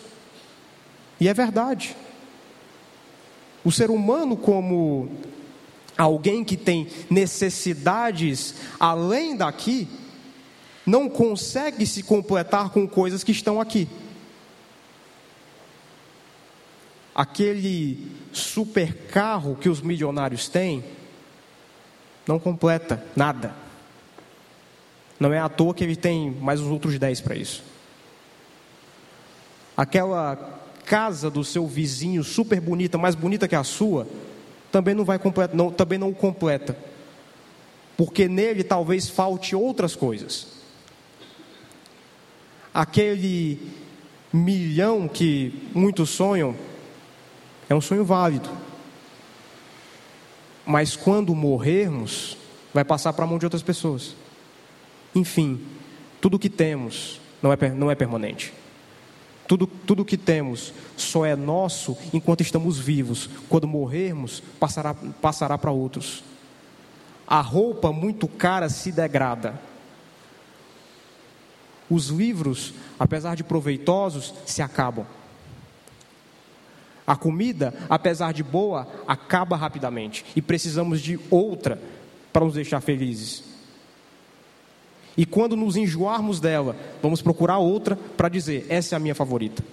[1.19, 1.97] E é verdade.
[3.65, 5.09] O ser humano, como
[5.97, 9.89] alguém que tem necessidades além daqui,
[10.87, 13.88] não consegue se completar com coisas que estão aqui.
[17.14, 20.83] Aquele super carro que os milionários têm
[22.27, 23.55] não completa nada.
[25.19, 27.62] Não é à toa que ele tem mais os outros dez para isso.
[29.77, 34.07] Aquela casa do seu vizinho super bonita, mais bonita que a sua,
[34.73, 36.77] também não vai completa, não, também não completa.
[37.97, 40.60] Porque nele talvez falte outras coisas
[42.73, 43.61] aquele
[44.33, 46.55] milhão que muitos sonham,
[47.68, 48.49] é um sonho válido.
[50.64, 52.37] Mas quando morrermos,
[52.73, 54.14] vai passar para a mão de outras pessoas.
[55.14, 55.61] Enfim,
[56.21, 58.53] tudo que temos não é, não é permanente.
[59.49, 63.29] Tudo, tudo que temos só é nosso enquanto estamos vivos.
[63.49, 66.23] Quando morrermos, passará, passará para outros.
[67.27, 69.61] A roupa muito cara se degrada.
[71.91, 75.05] Os livros, apesar de proveitosos, se acabam.
[77.05, 81.82] A comida, apesar de boa, acaba rapidamente e precisamos de outra
[82.32, 83.43] para nos deixar felizes.
[85.16, 89.64] E quando nos enjoarmos dela, vamos procurar outra para dizer: essa é a minha favorita.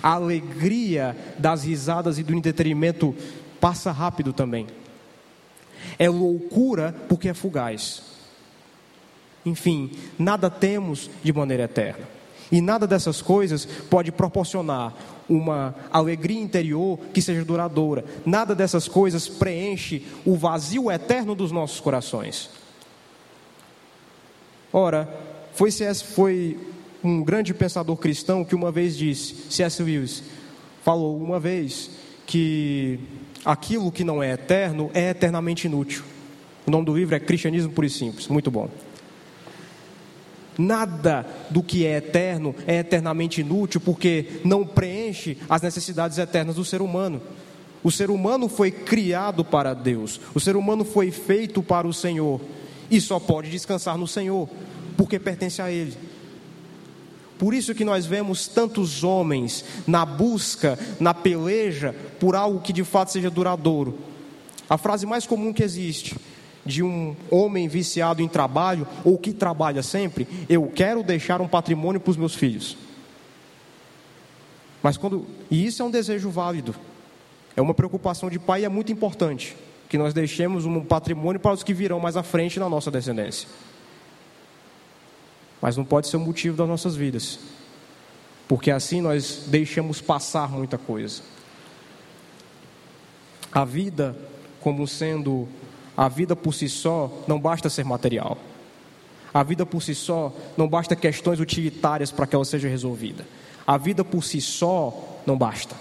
[0.00, 3.14] A alegria das risadas e do entretenimento
[3.60, 4.68] passa rápido também.
[5.98, 8.13] É loucura porque é fugaz.
[9.44, 12.06] Enfim, nada temos de maneira eterna.
[12.50, 14.94] E nada dessas coisas pode proporcionar
[15.28, 18.04] uma alegria interior que seja duradoura.
[18.24, 22.50] Nada dessas coisas preenche o vazio eterno dos nossos corações.
[24.72, 25.08] Ora,
[25.54, 26.58] foi, C.S., foi
[27.02, 29.82] um grande pensador cristão que uma vez disse, C.S.
[29.82, 30.22] Lewis,
[30.82, 31.90] falou uma vez
[32.26, 32.98] que
[33.44, 36.02] aquilo que não é eterno é eternamente inútil.
[36.66, 38.68] O nome do livro é Cristianismo Puro e Simples, muito bom.
[40.56, 46.64] Nada do que é eterno é eternamente inútil porque não preenche as necessidades eternas do
[46.64, 47.20] ser humano.
[47.82, 52.40] O ser humano foi criado para Deus, o ser humano foi feito para o Senhor
[52.90, 54.48] e só pode descansar no Senhor
[54.96, 55.94] porque pertence a Ele.
[57.38, 62.84] Por isso que nós vemos tantos homens na busca, na peleja por algo que de
[62.84, 63.98] fato seja duradouro.
[64.70, 66.16] A frase mais comum que existe
[66.64, 72.00] de um homem viciado em trabalho ou que trabalha sempre, eu quero deixar um patrimônio
[72.00, 72.76] para os meus filhos.
[74.82, 76.74] Mas quando e isso é um desejo válido.
[77.56, 79.56] É uma preocupação de pai e é muito importante
[79.88, 83.48] que nós deixemos um patrimônio para os que virão mais à frente na nossa descendência.
[85.62, 87.38] Mas não pode ser o motivo das nossas vidas.
[88.48, 91.22] Porque assim nós deixamos passar muita coisa.
[93.52, 94.16] A vida
[94.60, 95.48] como sendo
[95.96, 98.36] a vida por si só não basta ser material.
[99.32, 103.26] A vida por si só não basta questões utilitárias para que ela seja resolvida.
[103.66, 105.74] A vida por si só não basta.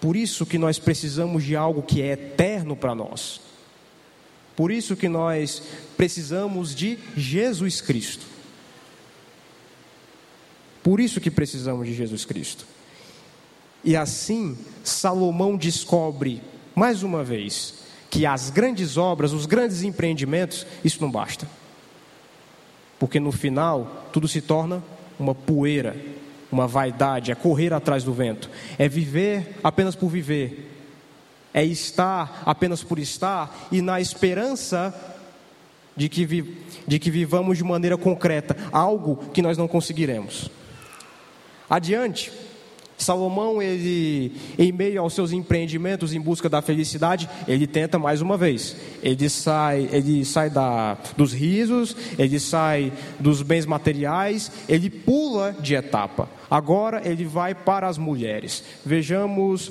[0.00, 3.40] Por isso que nós precisamos de algo que é eterno para nós.
[4.56, 5.62] Por isso que nós
[5.96, 8.26] precisamos de Jesus Cristo.
[10.82, 12.66] Por isso que precisamos de Jesus Cristo.
[13.84, 16.42] E assim, Salomão descobre,
[16.74, 17.74] mais uma vez,
[18.10, 21.46] que as grandes obras, os grandes empreendimentos, isso não basta.
[22.98, 24.82] Porque no final, tudo se torna
[25.18, 25.96] uma poeira,
[26.50, 30.74] uma vaidade, é correr atrás do vento, é viver apenas por viver,
[31.52, 34.94] é estar apenas por estar e na esperança
[35.96, 36.56] de que, vi,
[36.86, 40.50] de que vivamos de maneira concreta algo que nós não conseguiremos.
[41.68, 42.32] Adiante,
[42.98, 48.36] Salomão, ele, em meio aos seus empreendimentos em busca da felicidade, ele tenta mais uma
[48.36, 48.76] vez.
[49.02, 55.74] Ele sai, ele sai da, dos risos, ele sai dos bens materiais, ele pula de
[55.74, 56.28] etapa.
[56.50, 58.64] Agora ele vai para as mulheres.
[58.84, 59.70] Vejamos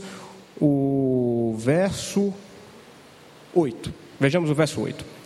[0.59, 2.33] o verso
[3.53, 3.93] 8.
[4.19, 5.17] Vejamos o verso 8.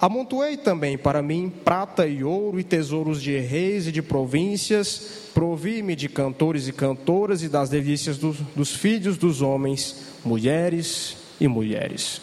[0.00, 5.96] Amontoei também para mim prata e ouro e tesouros de reis e de províncias, provi-me
[5.96, 12.20] de cantores e cantoras e das delícias dos, filhos dos homens, mulheres e mulheres.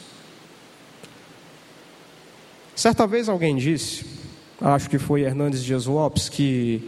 [2.76, 4.06] Certa vez alguém disse,
[4.62, 6.82] acho que foi Hernandes Dias Lopes, que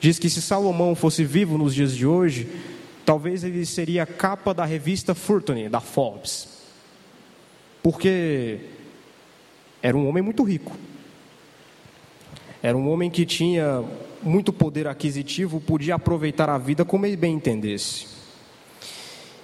[0.00, 2.48] diz que se Salomão fosse vivo nos dias de hoje,
[3.04, 6.48] talvez ele seria capa da revista Fortune, da Forbes.
[7.82, 8.60] Porque
[9.82, 10.76] era um homem muito rico.
[12.62, 13.84] Era um homem que tinha
[14.26, 18.06] muito poder aquisitivo, podia aproveitar a vida como ele bem entendesse.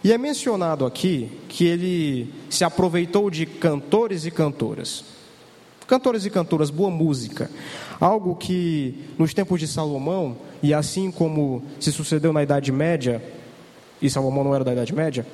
[0.05, 5.05] E é mencionado aqui que ele se aproveitou de cantores e cantoras.
[5.87, 7.49] Cantores e cantoras, boa música.
[8.01, 13.23] Algo que nos tempos de Salomão, e assim como se sucedeu na Idade Média,
[14.01, 15.25] e Salomão não era da Idade Média,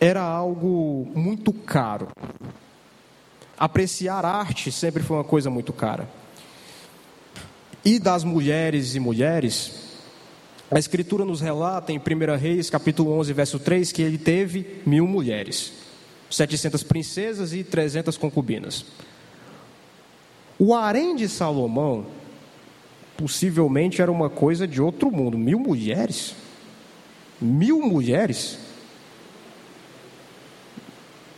[0.00, 2.08] era algo muito caro.
[3.56, 6.08] Apreciar arte sempre foi uma coisa muito cara.
[7.86, 9.70] E das mulheres e mulheres,
[10.68, 15.06] a Escritura nos relata em 1 Reis, capítulo 11, verso 3, que ele teve mil
[15.06, 15.72] mulheres,
[16.28, 18.86] 700 princesas e 300 concubinas.
[20.58, 22.06] O harém de Salomão,
[23.16, 25.38] possivelmente era uma coisa de outro mundo.
[25.38, 26.34] Mil mulheres?
[27.40, 28.58] Mil mulheres?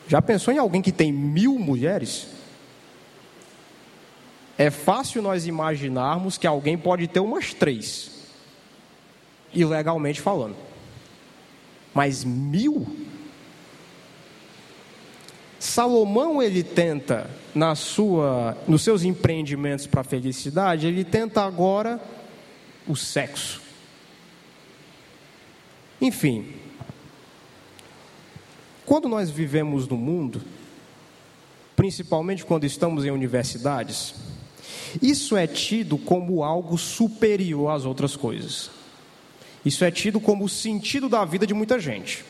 [0.08, 2.37] Já pensou em alguém que tem mil mulheres?
[4.58, 8.10] É fácil nós imaginarmos que alguém pode ter umas três,
[9.54, 10.56] ilegalmente falando.
[11.94, 12.84] Mas mil?
[15.60, 22.00] Salomão ele tenta na sua, nos seus empreendimentos para a felicidade, ele tenta agora
[22.86, 23.62] o sexo.
[26.00, 26.54] Enfim,
[28.84, 30.42] quando nós vivemos no mundo,
[31.76, 34.27] principalmente quando estamos em universidades,
[35.02, 38.70] isso é tido como algo superior às outras coisas.
[39.64, 42.24] Isso é tido como o sentido da vida de muita gente.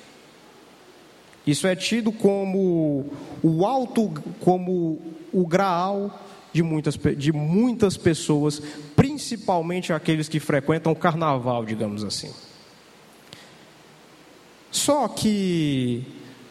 [1.47, 3.07] Isso é tido como
[3.43, 5.01] o alto, como
[5.33, 6.21] o graal
[6.53, 8.61] de muitas, de muitas pessoas,
[8.97, 12.33] principalmente aqueles que frequentam o carnaval, digamos assim.
[14.71, 16.05] Só que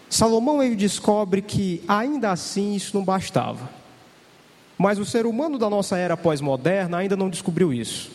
[0.09, 3.76] Salomão ele descobre que ainda assim isso não bastava.
[4.77, 8.11] Mas o ser humano da nossa era pós-moderna ainda não descobriu isso.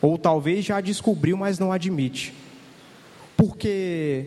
[0.00, 2.34] Ou talvez já descobriu, mas não admite.
[3.36, 4.26] Porque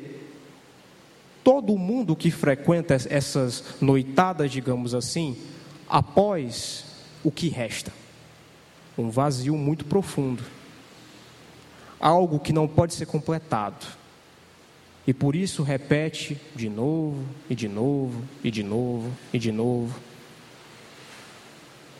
[1.44, 5.38] todo mundo que frequenta essas noitadas, digamos assim,
[5.90, 6.86] após
[7.24, 7.92] o que resta?
[8.98, 10.44] Um vazio muito profundo.
[12.00, 13.86] Algo que não pode ser completado.
[15.06, 20.00] E por isso repete de novo, e de novo, e de novo, e de novo.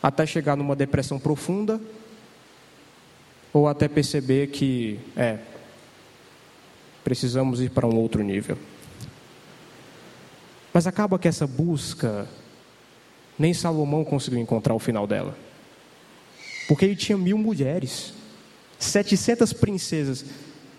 [0.02, 1.80] Até chegar numa depressão profunda,
[3.52, 5.38] ou até perceber que, é,
[7.06, 8.58] precisamos ir para um outro nível.
[10.72, 12.28] Mas acaba que essa busca,
[13.38, 15.38] nem Salomão conseguiu encontrar o final dela.
[16.66, 18.12] Porque ele tinha mil mulheres,
[18.78, 20.24] setecentas princesas.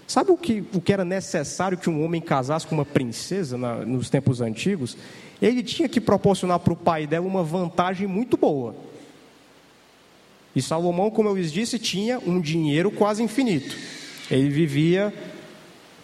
[0.05, 3.78] Sabe o que, o que era necessário que um homem casasse com uma princesa na,
[3.78, 4.97] nos tempos antigos?
[5.41, 8.76] Ele tinha que proporcionar para o pai dela uma vantagem muito boa.
[10.58, 13.78] E Salomão, como eu lhes disse, tinha um dinheiro quase infinito.
[14.32, 15.14] Ele vivia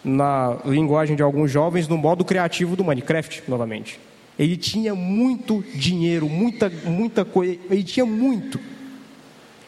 [0.04, 3.98] na linguagem de alguns jovens, no modo criativo do Minecraft, novamente.
[4.38, 8.60] Ele tinha muito dinheiro, muita, muita coisa, ele tinha muito.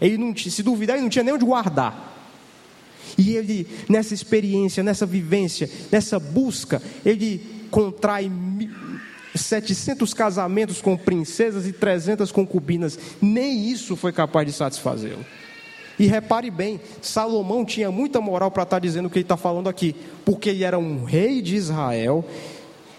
[0.01, 2.15] Ele não, se duvidar, ele não tinha nem onde guardar.
[3.19, 7.41] E ele, nessa experiência, nessa vivência, nessa busca, ele
[7.73, 8.31] contrai
[9.37, 12.99] 700 casamentos com princesas e 300 concubinas.
[13.21, 15.25] Nem isso foi capaz de satisfazê-lo.
[15.99, 19.37] E repare bem, Salomão tinha muita moral para estar tá dizendo o que ele está
[19.37, 22.25] falando aqui, porque ele era um rei de Israel.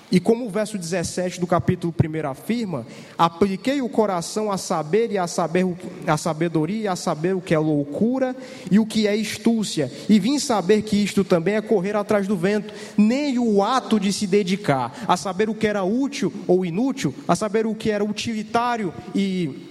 [0.09, 2.87] E como o verso 17 do capítulo 1 afirma,
[3.17, 5.65] apliquei o coração a saber e a saber
[6.05, 8.33] a sabedoria e a saber o que é loucura
[8.71, 12.37] e o que é estúcia, e vim saber que isto também é correr atrás do
[12.37, 17.13] vento, nem o ato de se dedicar a saber o que era útil ou inútil,
[17.27, 19.67] a saber o que era utilitário e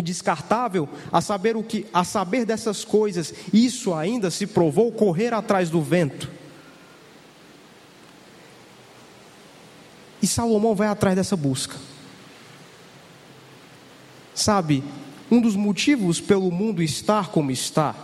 [0.00, 5.70] descartável, a saber o que, a saber dessas coisas, isso ainda se provou correr atrás
[5.70, 6.35] do vento.
[10.22, 11.76] E Salomão vai atrás dessa busca.
[14.34, 14.82] Sabe,
[15.30, 17.94] um dos motivos pelo mundo estar como está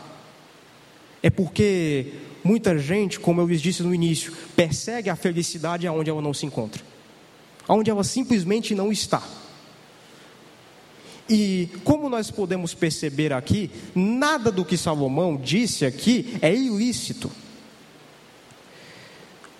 [1.23, 6.21] é porque muita gente, como eu lhes disse no início, persegue a felicidade aonde ela
[6.21, 6.83] não se encontra,
[7.69, 9.23] aonde ela simplesmente não está.
[11.29, 17.31] E como nós podemos perceber aqui, nada do que Salomão disse aqui é ilícito.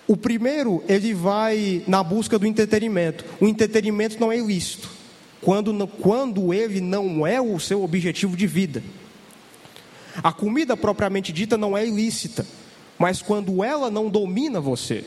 [0.07, 3.23] O primeiro, ele vai na busca do entretenimento.
[3.39, 4.89] O entretenimento não é ilícito,
[5.41, 8.83] quando, quando ele não é o seu objetivo de vida.
[10.23, 12.45] A comida propriamente dita não é ilícita,
[12.99, 15.03] mas quando ela não domina você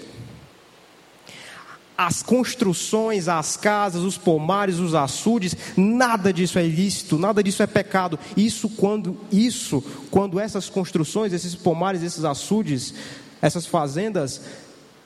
[1.97, 7.67] as construções, as casas, os pomares, os açudes, nada disso é ilícito, nada disso é
[7.67, 8.19] pecado.
[8.37, 12.93] Isso quando isso, quando essas construções, esses pomares, esses açudes,
[13.41, 14.43] essas fazendas,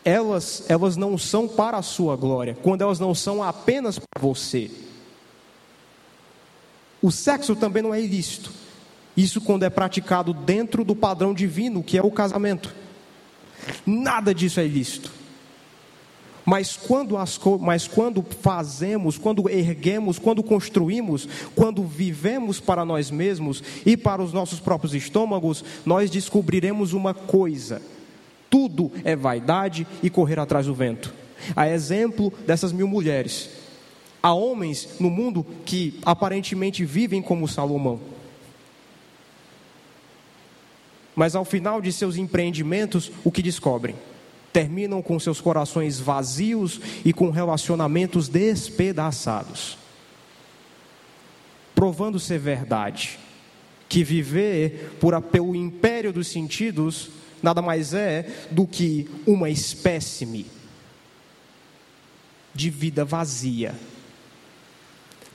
[0.04, 4.70] elas elas não são para a sua glória, quando elas não são apenas para você.
[7.02, 8.52] O sexo também não é ilícito.
[9.16, 12.74] Isso quando é praticado dentro do padrão divino, que é o casamento.
[13.86, 15.12] Nada disso é ilícito.
[16.44, 23.62] Mas quando, as, mas quando fazemos, quando erguemos, quando construímos, quando vivemos para nós mesmos
[23.84, 27.82] e para os nossos próprios estômagos, nós descobriremos uma coisa:
[28.50, 31.14] tudo é vaidade e correr atrás do vento.
[31.56, 33.50] A exemplo dessas mil mulheres.
[34.22, 37.98] Há homens no mundo que aparentemente vivem como Salomão.
[41.16, 43.94] Mas ao final de seus empreendimentos, o que descobrem?
[44.52, 49.78] terminam com seus corações vazios e com relacionamentos despedaçados.
[51.74, 53.18] Provando ser verdade
[53.88, 57.10] que viver por, pelo império dos sentidos
[57.42, 60.46] nada mais é do que uma espécime
[62.54, 63.74] de vida vazia,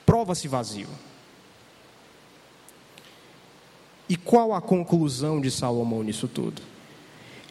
[0.05, 0.89] prova-se vazio.
[4.07, 6.61] E qual a conclusão de Salomão nisso tudo?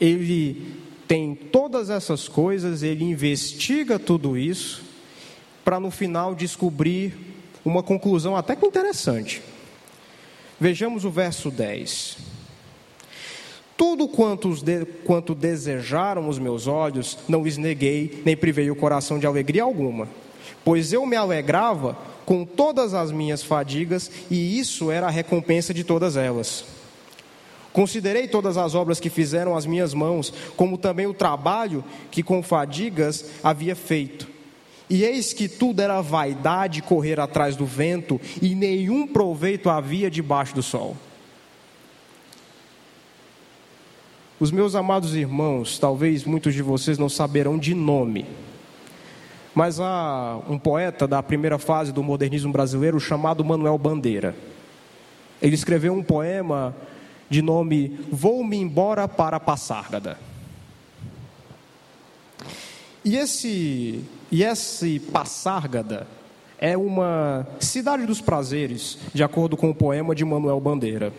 [0.01, 0.77] Ele
[1.09, 4.83] tem todas essas coisas, ele investiga tudo isso,
[5.65, 7.15] para no final descobrir
[7.65, 9.43] uma conclusão até que interessante.
[10.61, 12.34] Vejamos o verso 10.
[13.77, 19.19] Tudo quanto, de, quanto desejaram os meus olhos, não lhes neguei, nem privei o coração
[19.19, 20.09] de alegria alguma,
[20.65, 25.85] pois eu me alegrava com todas as minhas fadigas, e isso era a recompensa de
[25.85, 26.65] todas elas.
[27.73, 32.41] Considerei todas as obras que fizeram as minhas mãos, como também o trabalho que com
[32.43, 34.29] fadigas havia feito.
[34.89, 40.55] E eis que tudo era vaidade correr atrás do vento, e nenhum proveito havia debaixo
[40.55, 40.97] do sol.
[44.45, 48.27] Os meus amados irmãos, talvez muitos de vocês não saberão de nome,
[49.55, 54.37] mas há um poeta da primeira fase do modernismo brasileiro chamado Manuel Bandeira.
[55.41, 56.77] Ele escreveu um poema
[57.31, 60.19] de nome Vou-me embora para Passárgada.
[63.03, 66.07] E esse, e esse Passárgada
[66.59, 71.15] é uma cidade dos prazeres, de acordo com o poema de Manuel Bandeira.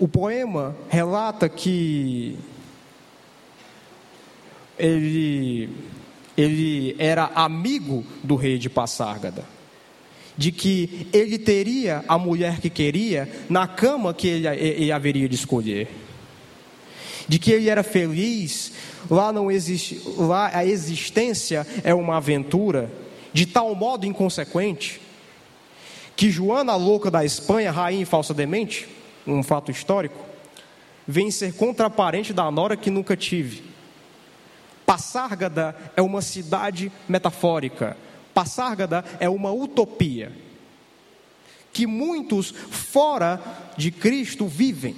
[0.00, 2.36] O poema relata que
[4.78, 5.68] ele,
[6.36, 9.44] ele era amigo do rei de Passárgada
[10.38, 15.34] de que ele teria a mulher que queria na cama que ele, ele haveria de
[15.34, 15.86] escolher.
[17.28, 18.72] De que ele era feliz,
[19.10, 22.90] lá não existe, lá a existência é uma aventura
[23.34, 24.98] de tal modo inconsequente
[26.16, 28.88] que Joana, louca da Espanha, rainha e falsa demente,
[29.32, 30.18] um fato histórico,
[31.06, 33.62] vem ser contraparente da nora que nunca tive.
[34.84, 37.96] Passárgada é uma cidade metafórica,
[38.32, 40.32] Passárgada é uma utopia
[41.72, 43.40] que muitos fora
[43.76, 44.96] de Cristo vivem,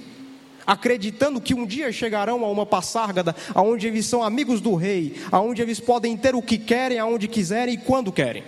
[0.65, 5.61] acreditando que um dia chegarão a uma passárgada onde eles são amigos do rei, aonde
[5.61, 8.43] eles podem ter o que querem, aonde quiserem e quando querem.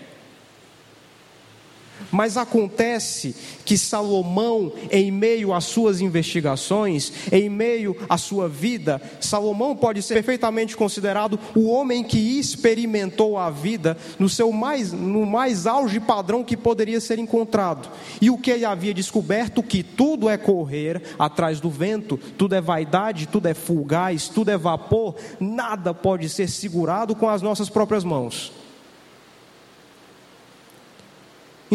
[2.11, 3.35] Mas acontece
[3.65, 10.15] que Salomão, em meio às suas investigações, em meio à sua vida, Salomão pode ser
[10.15, 16.43] perfeitamente considerado o homem que experimentou a vida no seu mais, no mais auge padrão
[16.43, 17.89] que poderia ser encontrado.
[18.21, 22.61] E o que ele havia descoberto que tudo é correr atrás do vento, tudo é
[22.61, 28.03] vaidade, tudo é fugaz, tudo é vapor, nada pode ser segurado com as nossas próprias
[28.03, 28.64] mãos.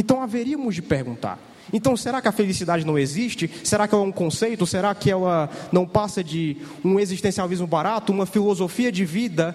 [0.00, 1.38] Então haveríamos de perguntar:
[1.70, 3.50] então será que a felicidade não existe?
[3.62, 4.66] Será que ela é um conceito?
[4.66, 9.54] Será que ela não passa de um existencialismo barato, uma filosofia de vida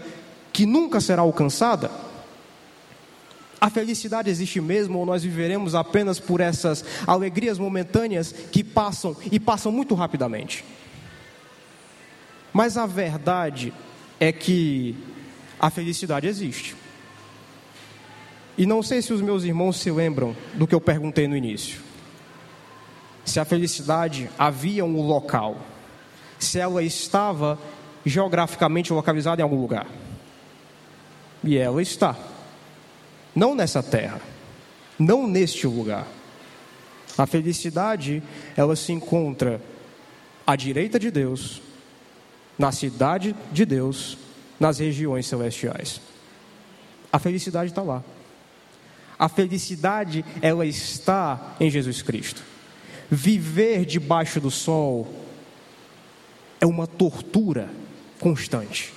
[0.53, 1.89] que nunca será alcançada?
[3.59, 9.39] A felicidade existe mesmo ou nós viveremos apenas por essas alegrias momentâneas que passam e
[9.39, 10.63] passam muito rapidamente?
[12.53, 13.73] Mas a verdade
[14.19, 14.95] é que
[15.59, 16.84] a felicidade existe.
[18.57, 21.81] E não sei se os meus irmãos se lembram do que eu perguntei no início.
[23.25, 25.57] Se a felicidade havia um local,
[26.39, 27.59] se ela estava
[28.05, 29.87] geograficamente localizada em algum lugar.
[31.43, 32.15] E ela está.
[33.35, 34.21] Não nessa terra,
[34.97, 36.07] não neste lugar.
[37.17, 38.21] A felicidade,
[38.55, 39.61] ela se encontra
[40.45, 41.61] à direita de Deus,
[42.57, 44.17] na cidade de Deus,
[44.59, 45.99] nas regiões celestiais.
[47.11, 48.03] A felicidade está lá.
[49.17, 52.43] A felicidade, ela está em Jesus Cristo.
[53.09, 55.07] Viver debaixo do sol
[56.59, 57.69] é uma tortura
[58.19, 58.93] constante.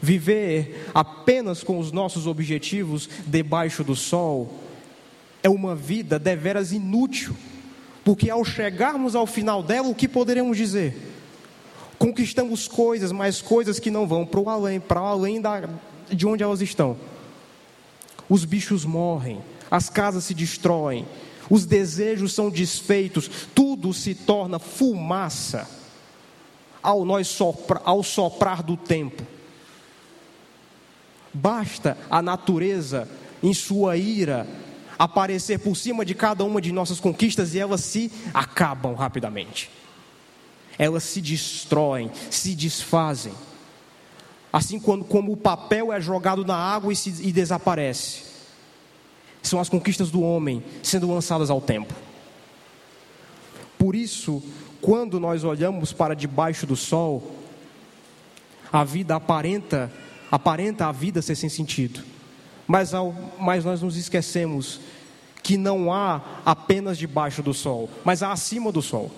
[0.00, 4.60] Viver apenas com os nossos objetivos debaixo do sol
[5.42, 7.36] é uma vida deveras inútil,
[8.04, 10.96] porque ao chegarmos ao final dela, o que poderemos dizer?
[11.98, 15.68] Conquistamos coisas, mas coisas que não vão para o além, para além da,
[16.08, 16.96] de onde elas estão
[18.28, 21.06] os bichos morrem, as casas se destroem,
[21.50, 25.68] os desejos são desfeitos, tudo se torna fumaça
[26.82, 29.22] ao, nós sopra, ao soprar do tempo.
[31.32, 33.08] Basta a natureza,
[33.42, 34.46] em sua ira,
[34.98, 39.70] aparecer por cima de cada uma de nossas conquistas e elas se acabam rapidamente.
[40.78, 43.32] Elas se destroem, se desfazem.
[44.52, 48.22] Assim quando, como o papel é jogado na água e, se, e desaparece.
[49.42, 51.94] São as conquistas do homem sendo lançadas ao tempo.
[53.78, 54.42] Por isso,
[54.80, 57.36] quando nós olhamos para debaixo do sol,
[58.72, 59.90] a vida aparenta,
[60.30, 62.02] aparenta a vida ser sem sentido.
[62.66, 64.80] Mas, ao, mas nós nos esquecemos
[65.42, 69.10] que não há apenas debaixo do sol, mas há acima do sol.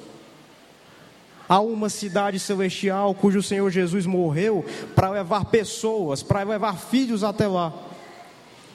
[1.51, 7.49] Há uma cidade celestial cujo Senhor Jesus morreu para levar pessoas, para levar filhos até
[7.49, 7.75] lá.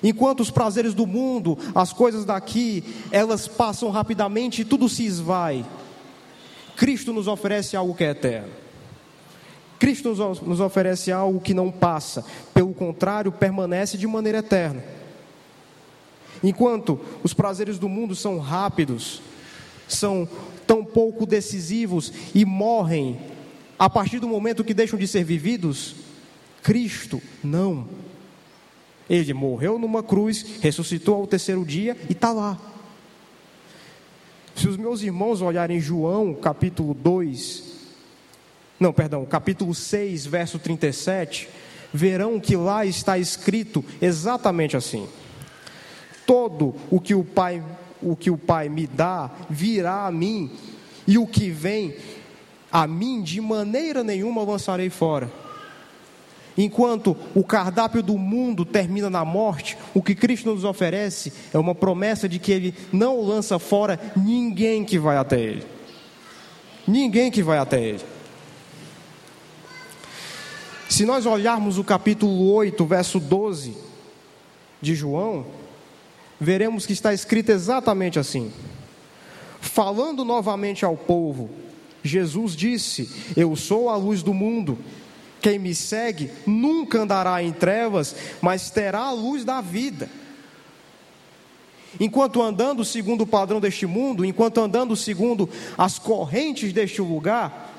[0.03, 5.65] Enquanto os prazeres do mundo, as coisas daqui, elas passam rapidamente e tudo se esvai.
[6.75, 8.51] Cristo nos oferece algo que é eterno.
[9.79, 10.09] Cristo
[10.45, 14.83] nos oferece algo que não passa, pelo contrário, permanece de maneira eterna.
[16.43, 19.21] Enquanto os prazeres do mundo são rápidos,
[19.87, 20.27] são
[20.65, 23.19] tão pouco decisivos e morrem
[23.77, 25.95] a partir do momento que deixam de ser vividos,
[26.63, 27.87] Cristo não.
[29.09, 32.59] Ele morreu numa cruz, ressuscitou ao terceiro dia e está lá.
[34.55, 37.75] Se os meus irmãos olharem João capítulo 2,
[38.79, 41.49] não, perdão, capítulo 6, verso 37,
[41.93, 45.07] verão que lá está escrito exatamente assim:
[46.25, 47.63] Todo o que o Pai,
[48.05, 50.51] o que o Pai me dá, virá a mim,
[51.07, 51.95] e o que vem
[52.71, 55.31] a mim de maneira nenhuma lançarei fora.
[56.57, 61.75] Enquanto o cardápio do mundo termina na morte, o que Cristo nos oferece é uma
[61.75, 65.65] promessa de que Ele não lança fora ninguém que vai até Ele.
[66.87, 68.03] Ninguém que vai até Ele.
[70.87, 73.75] Se nós olharmos o capítulo 8, verso 12
[74.81, 75.45] de João,
[76.39, 78.51] veremos que está escrito exatamente assim.
[79.59, 81.49] Falando novamente ao povo,
[82.03, 84.77] Jesus disse: Eu sou a luz do mundo.
[85.41, 90.09] Quem me segue nunca andará em trevas, mas terá a luz da vida.
[91.99, 97.73] Enquanto andando segundo o padrão deste mundo, enquanto andando segundo as correntes deste lugar,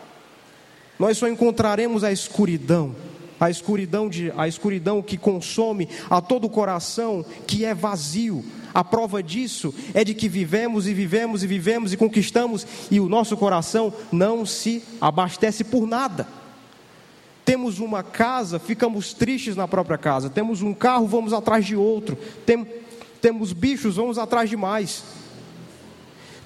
[0.98, 2.94] nós só encontraremos a escuridão,
[3.38, 8.44] a escuridão, de, a escuridão que consome a todo o coração, que é vazio.
[8.72, 13.08] A prova disso é de que vivemos e vivemos e vivemos e conquistamos e o
[13.08, 16.26] nosso coração não se abastece por nada.
[17.44, 20.28] Temos uma casa, ficamos tristes na própria casa.
[20.28, 22.18] Temos um carro, vamos atrás de outro.
[22.44, 22.66] Tem,
[23.20, 25.04] temos bichos, vamos atrás de mais.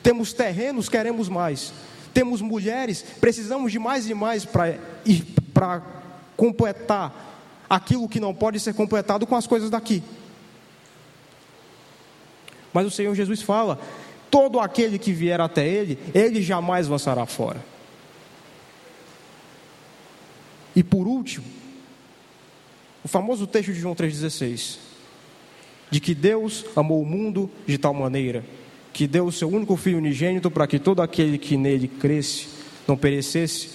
[0.02, 1.72] Temos terrenos, queremos mais.
[2.12, 5.99] Temos mulheres, precisamos de mais e mais para
[6.40, 10.02] completar aquilo que não pode ser completado com as coisas daqui.
[12.72, 13.78] Mas o Senhor Jesus fala:
[14.30, 17.62] todo aquele que vier até Ele, Ele jamais lançará fora.
[20.74, 21.44] E por último,
[23.04, 24.78] o famoso texto de João 3,16,
[25.90, 28.42] de que Deus amou o mundo de tal maneira
[28.94, 32.48] que deu o seu único filho unigênito para que todo aquele que nele cresce
[32.88, 33.68] não perecesse,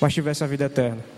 [0.00, 1.17] mas tivesse a vida eterna.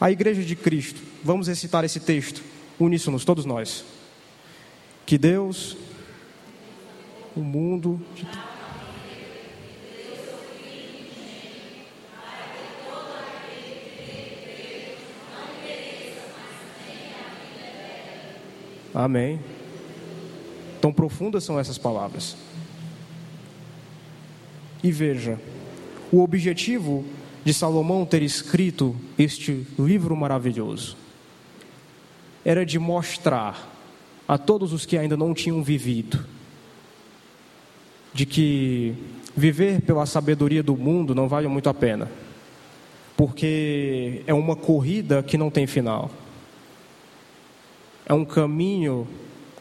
[0.00, 2.42] A igreja de Cristo, vamos recitar esse texto,
[2.78, 3.84] uníssonos, todos nós.
[5.04, 5.76] Que Deus,
[7.34, 8.00] o mundo.
[18.94, 19.40] Amém.
[20.80, 22.36] Tão profundas são essas palavras.
[24.82, 25.40] E veja,
[26.12, 27.04] o objetivo
[27.48, 30.98] de Salomão ter escrito este livro maravilhoso
[32.44, 33.72] era de mostrar
[34.28, 36.26] a todos os que ainda não tinham vivido
[38.12, 38.94] de que
[39.34, 42.10] viver pela sabedoria do mundo não vale muito a pena,
[43.16, 46.10] porque é uma corrida que não tem final.
[48.04, 49.08] É um caminho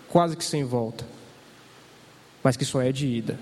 [0.10, 1.08] quase que sem volta,
[2.44, 3.40] mas que só é de ida.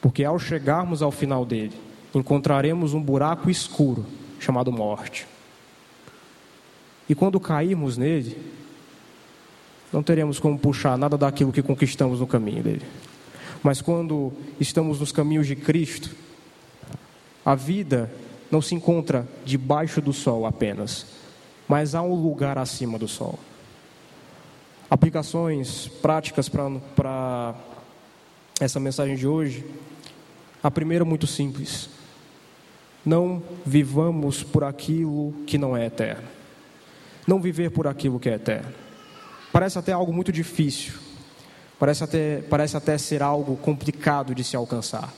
[0.00, 4.04] Porque ao chegarmos ao final dele, encontraremos um buraco escuro
[4.38, 5.26] chamado morte.
[7.08, 8.36] E quando cairmos nele,
[9.92, 12.86] não teremos como puxar nada daquilo que conquistamos no caminho dele.
[13.62, 16.10] Mas quando estamos nos caminhos de Cristo,
[17.44, 18.10] a vida
[18.50, 21.06] não se encontra debaixo do sol apenas,
[21.68, 23.38] mas há um lugar acima do sol
[24.90, 27.54] aplicações práticas para
[28.58, 29.64] essa mensagem de hoje.
[30.60, 31.88] A primeira, muito simples.
[33.04, 36.28] Não vivamos por aquilo que não é eterno.
[37.26, 38.72] Não viver por aquilo que é eterno.
[39.52, 40.94] Parece até algo muito difícil.
[41.78, 45.12] Parece até, parece até ser algo complicado de se alcançar.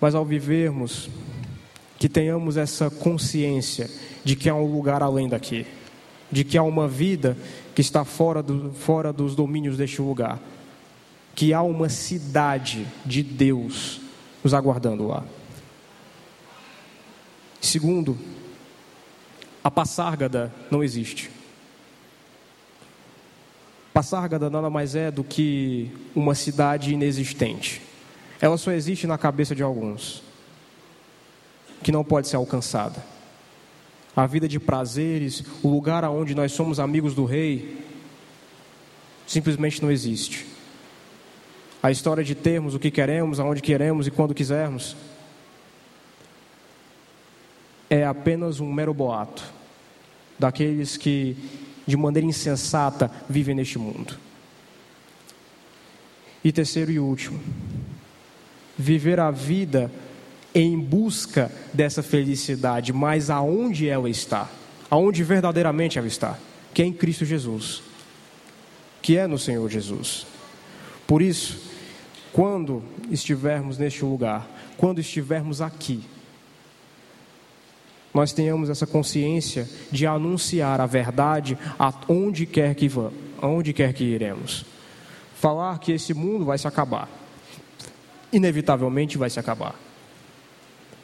[0.00, 1.10] Mas ao vivermos,
[1.98, 3.90] que tenhamos essa consciência
[4.24, 5.66] de que há um lugar além daqui
[6.30, 7.36] de que há uma vida
[7.74, 10.38] que está fora, do, fora dos domínios deste lugar,
[11.34, 14.00] que há uma cidade de Deus
[14.42, 15.24] nos aguardando lá.
[17.60, 18.18] Segundo,
[19.62, 21.30] A Passárgada não existe.
[23.92, 27.82] Passárgada nada mais é do que uma cidade inexistente.
[28.40, 30.22] Ela só existe na cabeça de alguns,
[31.82, 33.04] que não pode ser alcançada.
[34.14, 37.84] A vida de prazeres, o lugar aonde nós somos amigos do rei,
[39.26, 40.46] simplesmente não existe.
[41.88, 44.94] A história de termos o que queremos, aonde queremos e quando quisermos,
[47.88, 49.42] é apenas um mero boato
[50.38, 51.34] daqueles que,
[51.86, 54.18] de maneira insensata, vivem neste mundo.
[56.44, 57.40] E terceiro e último,
[58.76, 59.90] viver a vida
[60.54, 64.46] em busca dessa felicidade, mas aonde ela está?
[64.90, 66.38] Aonde verdadeiramente ela está?
[66.74, 67.82] Que é em Cristo Jesus,
[69.00, 70.26] que é no Senhor Jesus.
[71.06, 71.67] Por isso,
[72.32, 76.02] quando estivermos neste lugar, quando estivermos aqui,
[78.12, 84.04] nós tenhamos essa consciência de anunciar a verdade aonde quer que vamos, aonde quer que
[84.04, 84.64] iremos.
[85.34, 87.08] Falar que esse mundo vai se acabar
[88.32, 89.74] inevitavelmente vai se acabar.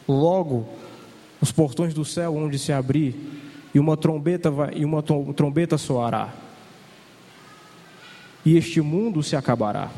[0.06, 0.68] Logo,
[1.40, 3.14] os portões do céu onde se abrir
[3.74, 6.32] e uma trombeta vai, e uma trombeta soará.
[8.44, 9.90] E este mundo se acabará.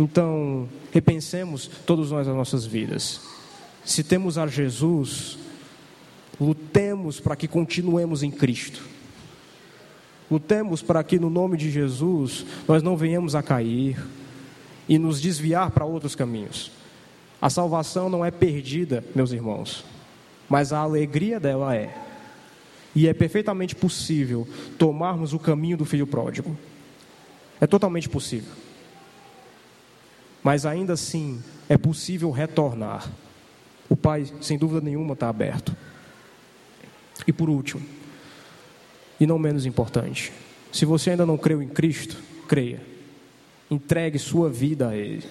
[0.00, 3.20] Então, repensemos todos nós as nossas vidas.
[3.84, 5.38] Se temos a Jesus,
[6.40, 8.82] lutemos para que continuemos em Cristo.
[10.30, 13.98] Lutemos para que no nome de Jesus nós não venhamos a cair,
[14.88, 16.72] e nos desviar para outros caminhos.
[17.40, 19.84] A salvação não é perdida, meus irmãos,
[20.48, 21.94] mas a alegria dela é.
[22.92, 26.58] E é perfeitamente possível tomarmos o caminho do filho pródigo.
[27.60, 28.50] É totalmente possível.
[30.42, 33.10] Mas ainda assim, é possível retornar.
[33.88, 35.76] O Pai, sem dúvida nenhuma, está aberto.
[37.26, 37.82] E por último,
[39.18, 40.32] e não menos importante,
[40.72, 42.16] se você ainda não creu em Cristo,
[42.48, 42.80] creia.
[43.70, 45.26] Entregue sua vida a Ele.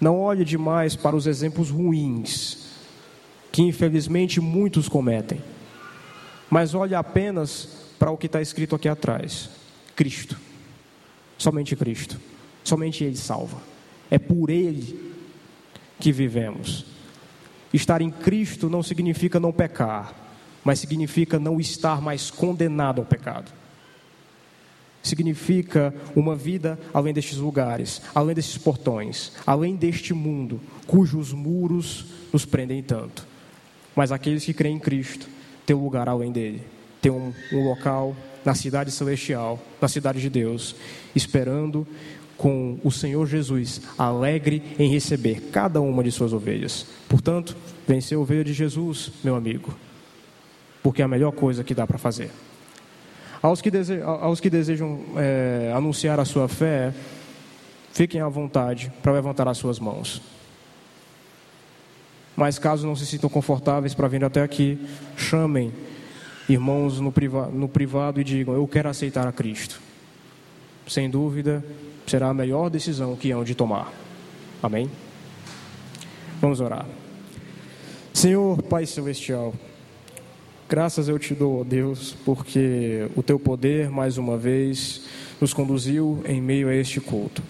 [0.00, 2.68] Não olhe demais para os exemplos ruins,
[3.50, 5.42] que infelizmente muitos cometem,
[6.48, 7.68] mas olhe apenas
[7.98, 9.50] para o que está escrito aqui atrás:
[9.96, 10.38] Cristo.
[11.36, 12.20] Somente Cristo.
[12.68, 13.62] Somente Ele salva.
[14.10, 15.14] É por Ele
[15.98, 16.84] que vivemos.
[17.72, 20.14] Estar em Cristo não significa não pecar,
[20.62, 23.52] mas significa não estar mais condenado ao pecado
[25.00, 32.44] significa uma vida além destes lugares, além destes portões, além deste mundo, cujos muros nos
[32.44, 33.26] prendem tanto.
[33.96, 35.26] Mas aqueles que creem em Cristo
[35.64, 36.62] têm um lugar além dele,
[37.00, 38.14] têm um, um local
[38.44, 40.74] na cidade celestial, na cidade de Deus,
[41.14, 41.86] esperando
[42.38, 46.86] com o Senhor Jesus, alegre em receber cada uma de suas ovelhas.
[47.08, 49.76] Portanto, vencer a ovelha de Jesus, meu amigo,
[50.82, 52.30] porque é a melhor coisa que dá para fazer.
[53.42, 56.94] Aos que, desejam, aos que desejam é, anunciar a sua fé,
[57.92, 60.22] fiquem à vontade para levantar as suas mãos.
[62.36, 64.78] Mas caso não se sintam confortáveis para vir até aqui,
[65.16, 65.72] chamem
[66.48, 69.87] irmãos no, priva no privado e digam: Eu quero aceitar a Cristo.
[70.88, 71.64] Sem dúvida,
[72.06, 73.92] será a melhor decisão que hão de tomar.
[74.62, 74.90] Amém?
[76.40, 76.86] Vamos orar.
[78.12, 79.54] Senhor Pai Celestial,
[80.68, 85.00] Graças eu te dou, ó Deus, porque o teu poder, mais uma vez,
[85.40, 87.42] nos conduziu em meio a este culto.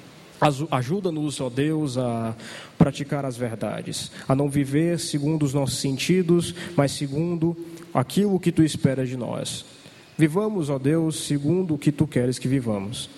[0.71, 2.37] Ajuda-nos, ó Deus, a
[2.79, 7.57] praticar as verdades, a não viver segundo os nossos sentidos, mas segundo
[7.93, 9.65] aquilo que tu esperas de nós.
[10.17, 13.11] Vivamos, ó Deus, segundo o que tu queres que vivamos.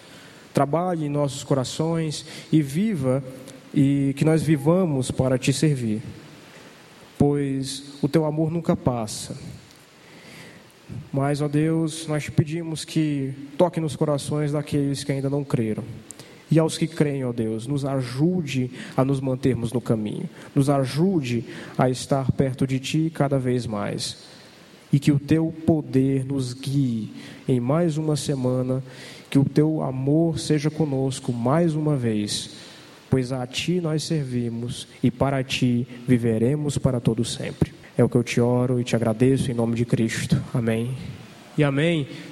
[0.61, 3.24] Trabalhe em nossos corações e viva
[3.72, 6.02] e que nós vivamos para te servir.
[7.16, 9.34] Pois o teu amor nunca passa
[11.12, 15.84] mas, ó Deus, nós te pedimos que toque nos corações daqueles que ainda não creram.
[16.50, 21.44] E aos que creem, ó Deus, nos ajude a nos mantermos no caminho, nos ajude
[21.78, 24.18] a estar perto de Ti cada vez mais.
[24.92, 27.12] E que o Teu poder nos guie
[27.48, 28.82] em mais uma semana,
[29.31, 32.51] que o Teu amor seja conosco mais uma vez,
[33.09, 37.72] pois a Ti nós servimos e para Ti viveremos para todo sempre.
[37.97, 40.37] É o que eu te oro e te agradeço em nome de Cristo.
[40.53, 40.97] Amém.
[41.57, 42.09] E amém.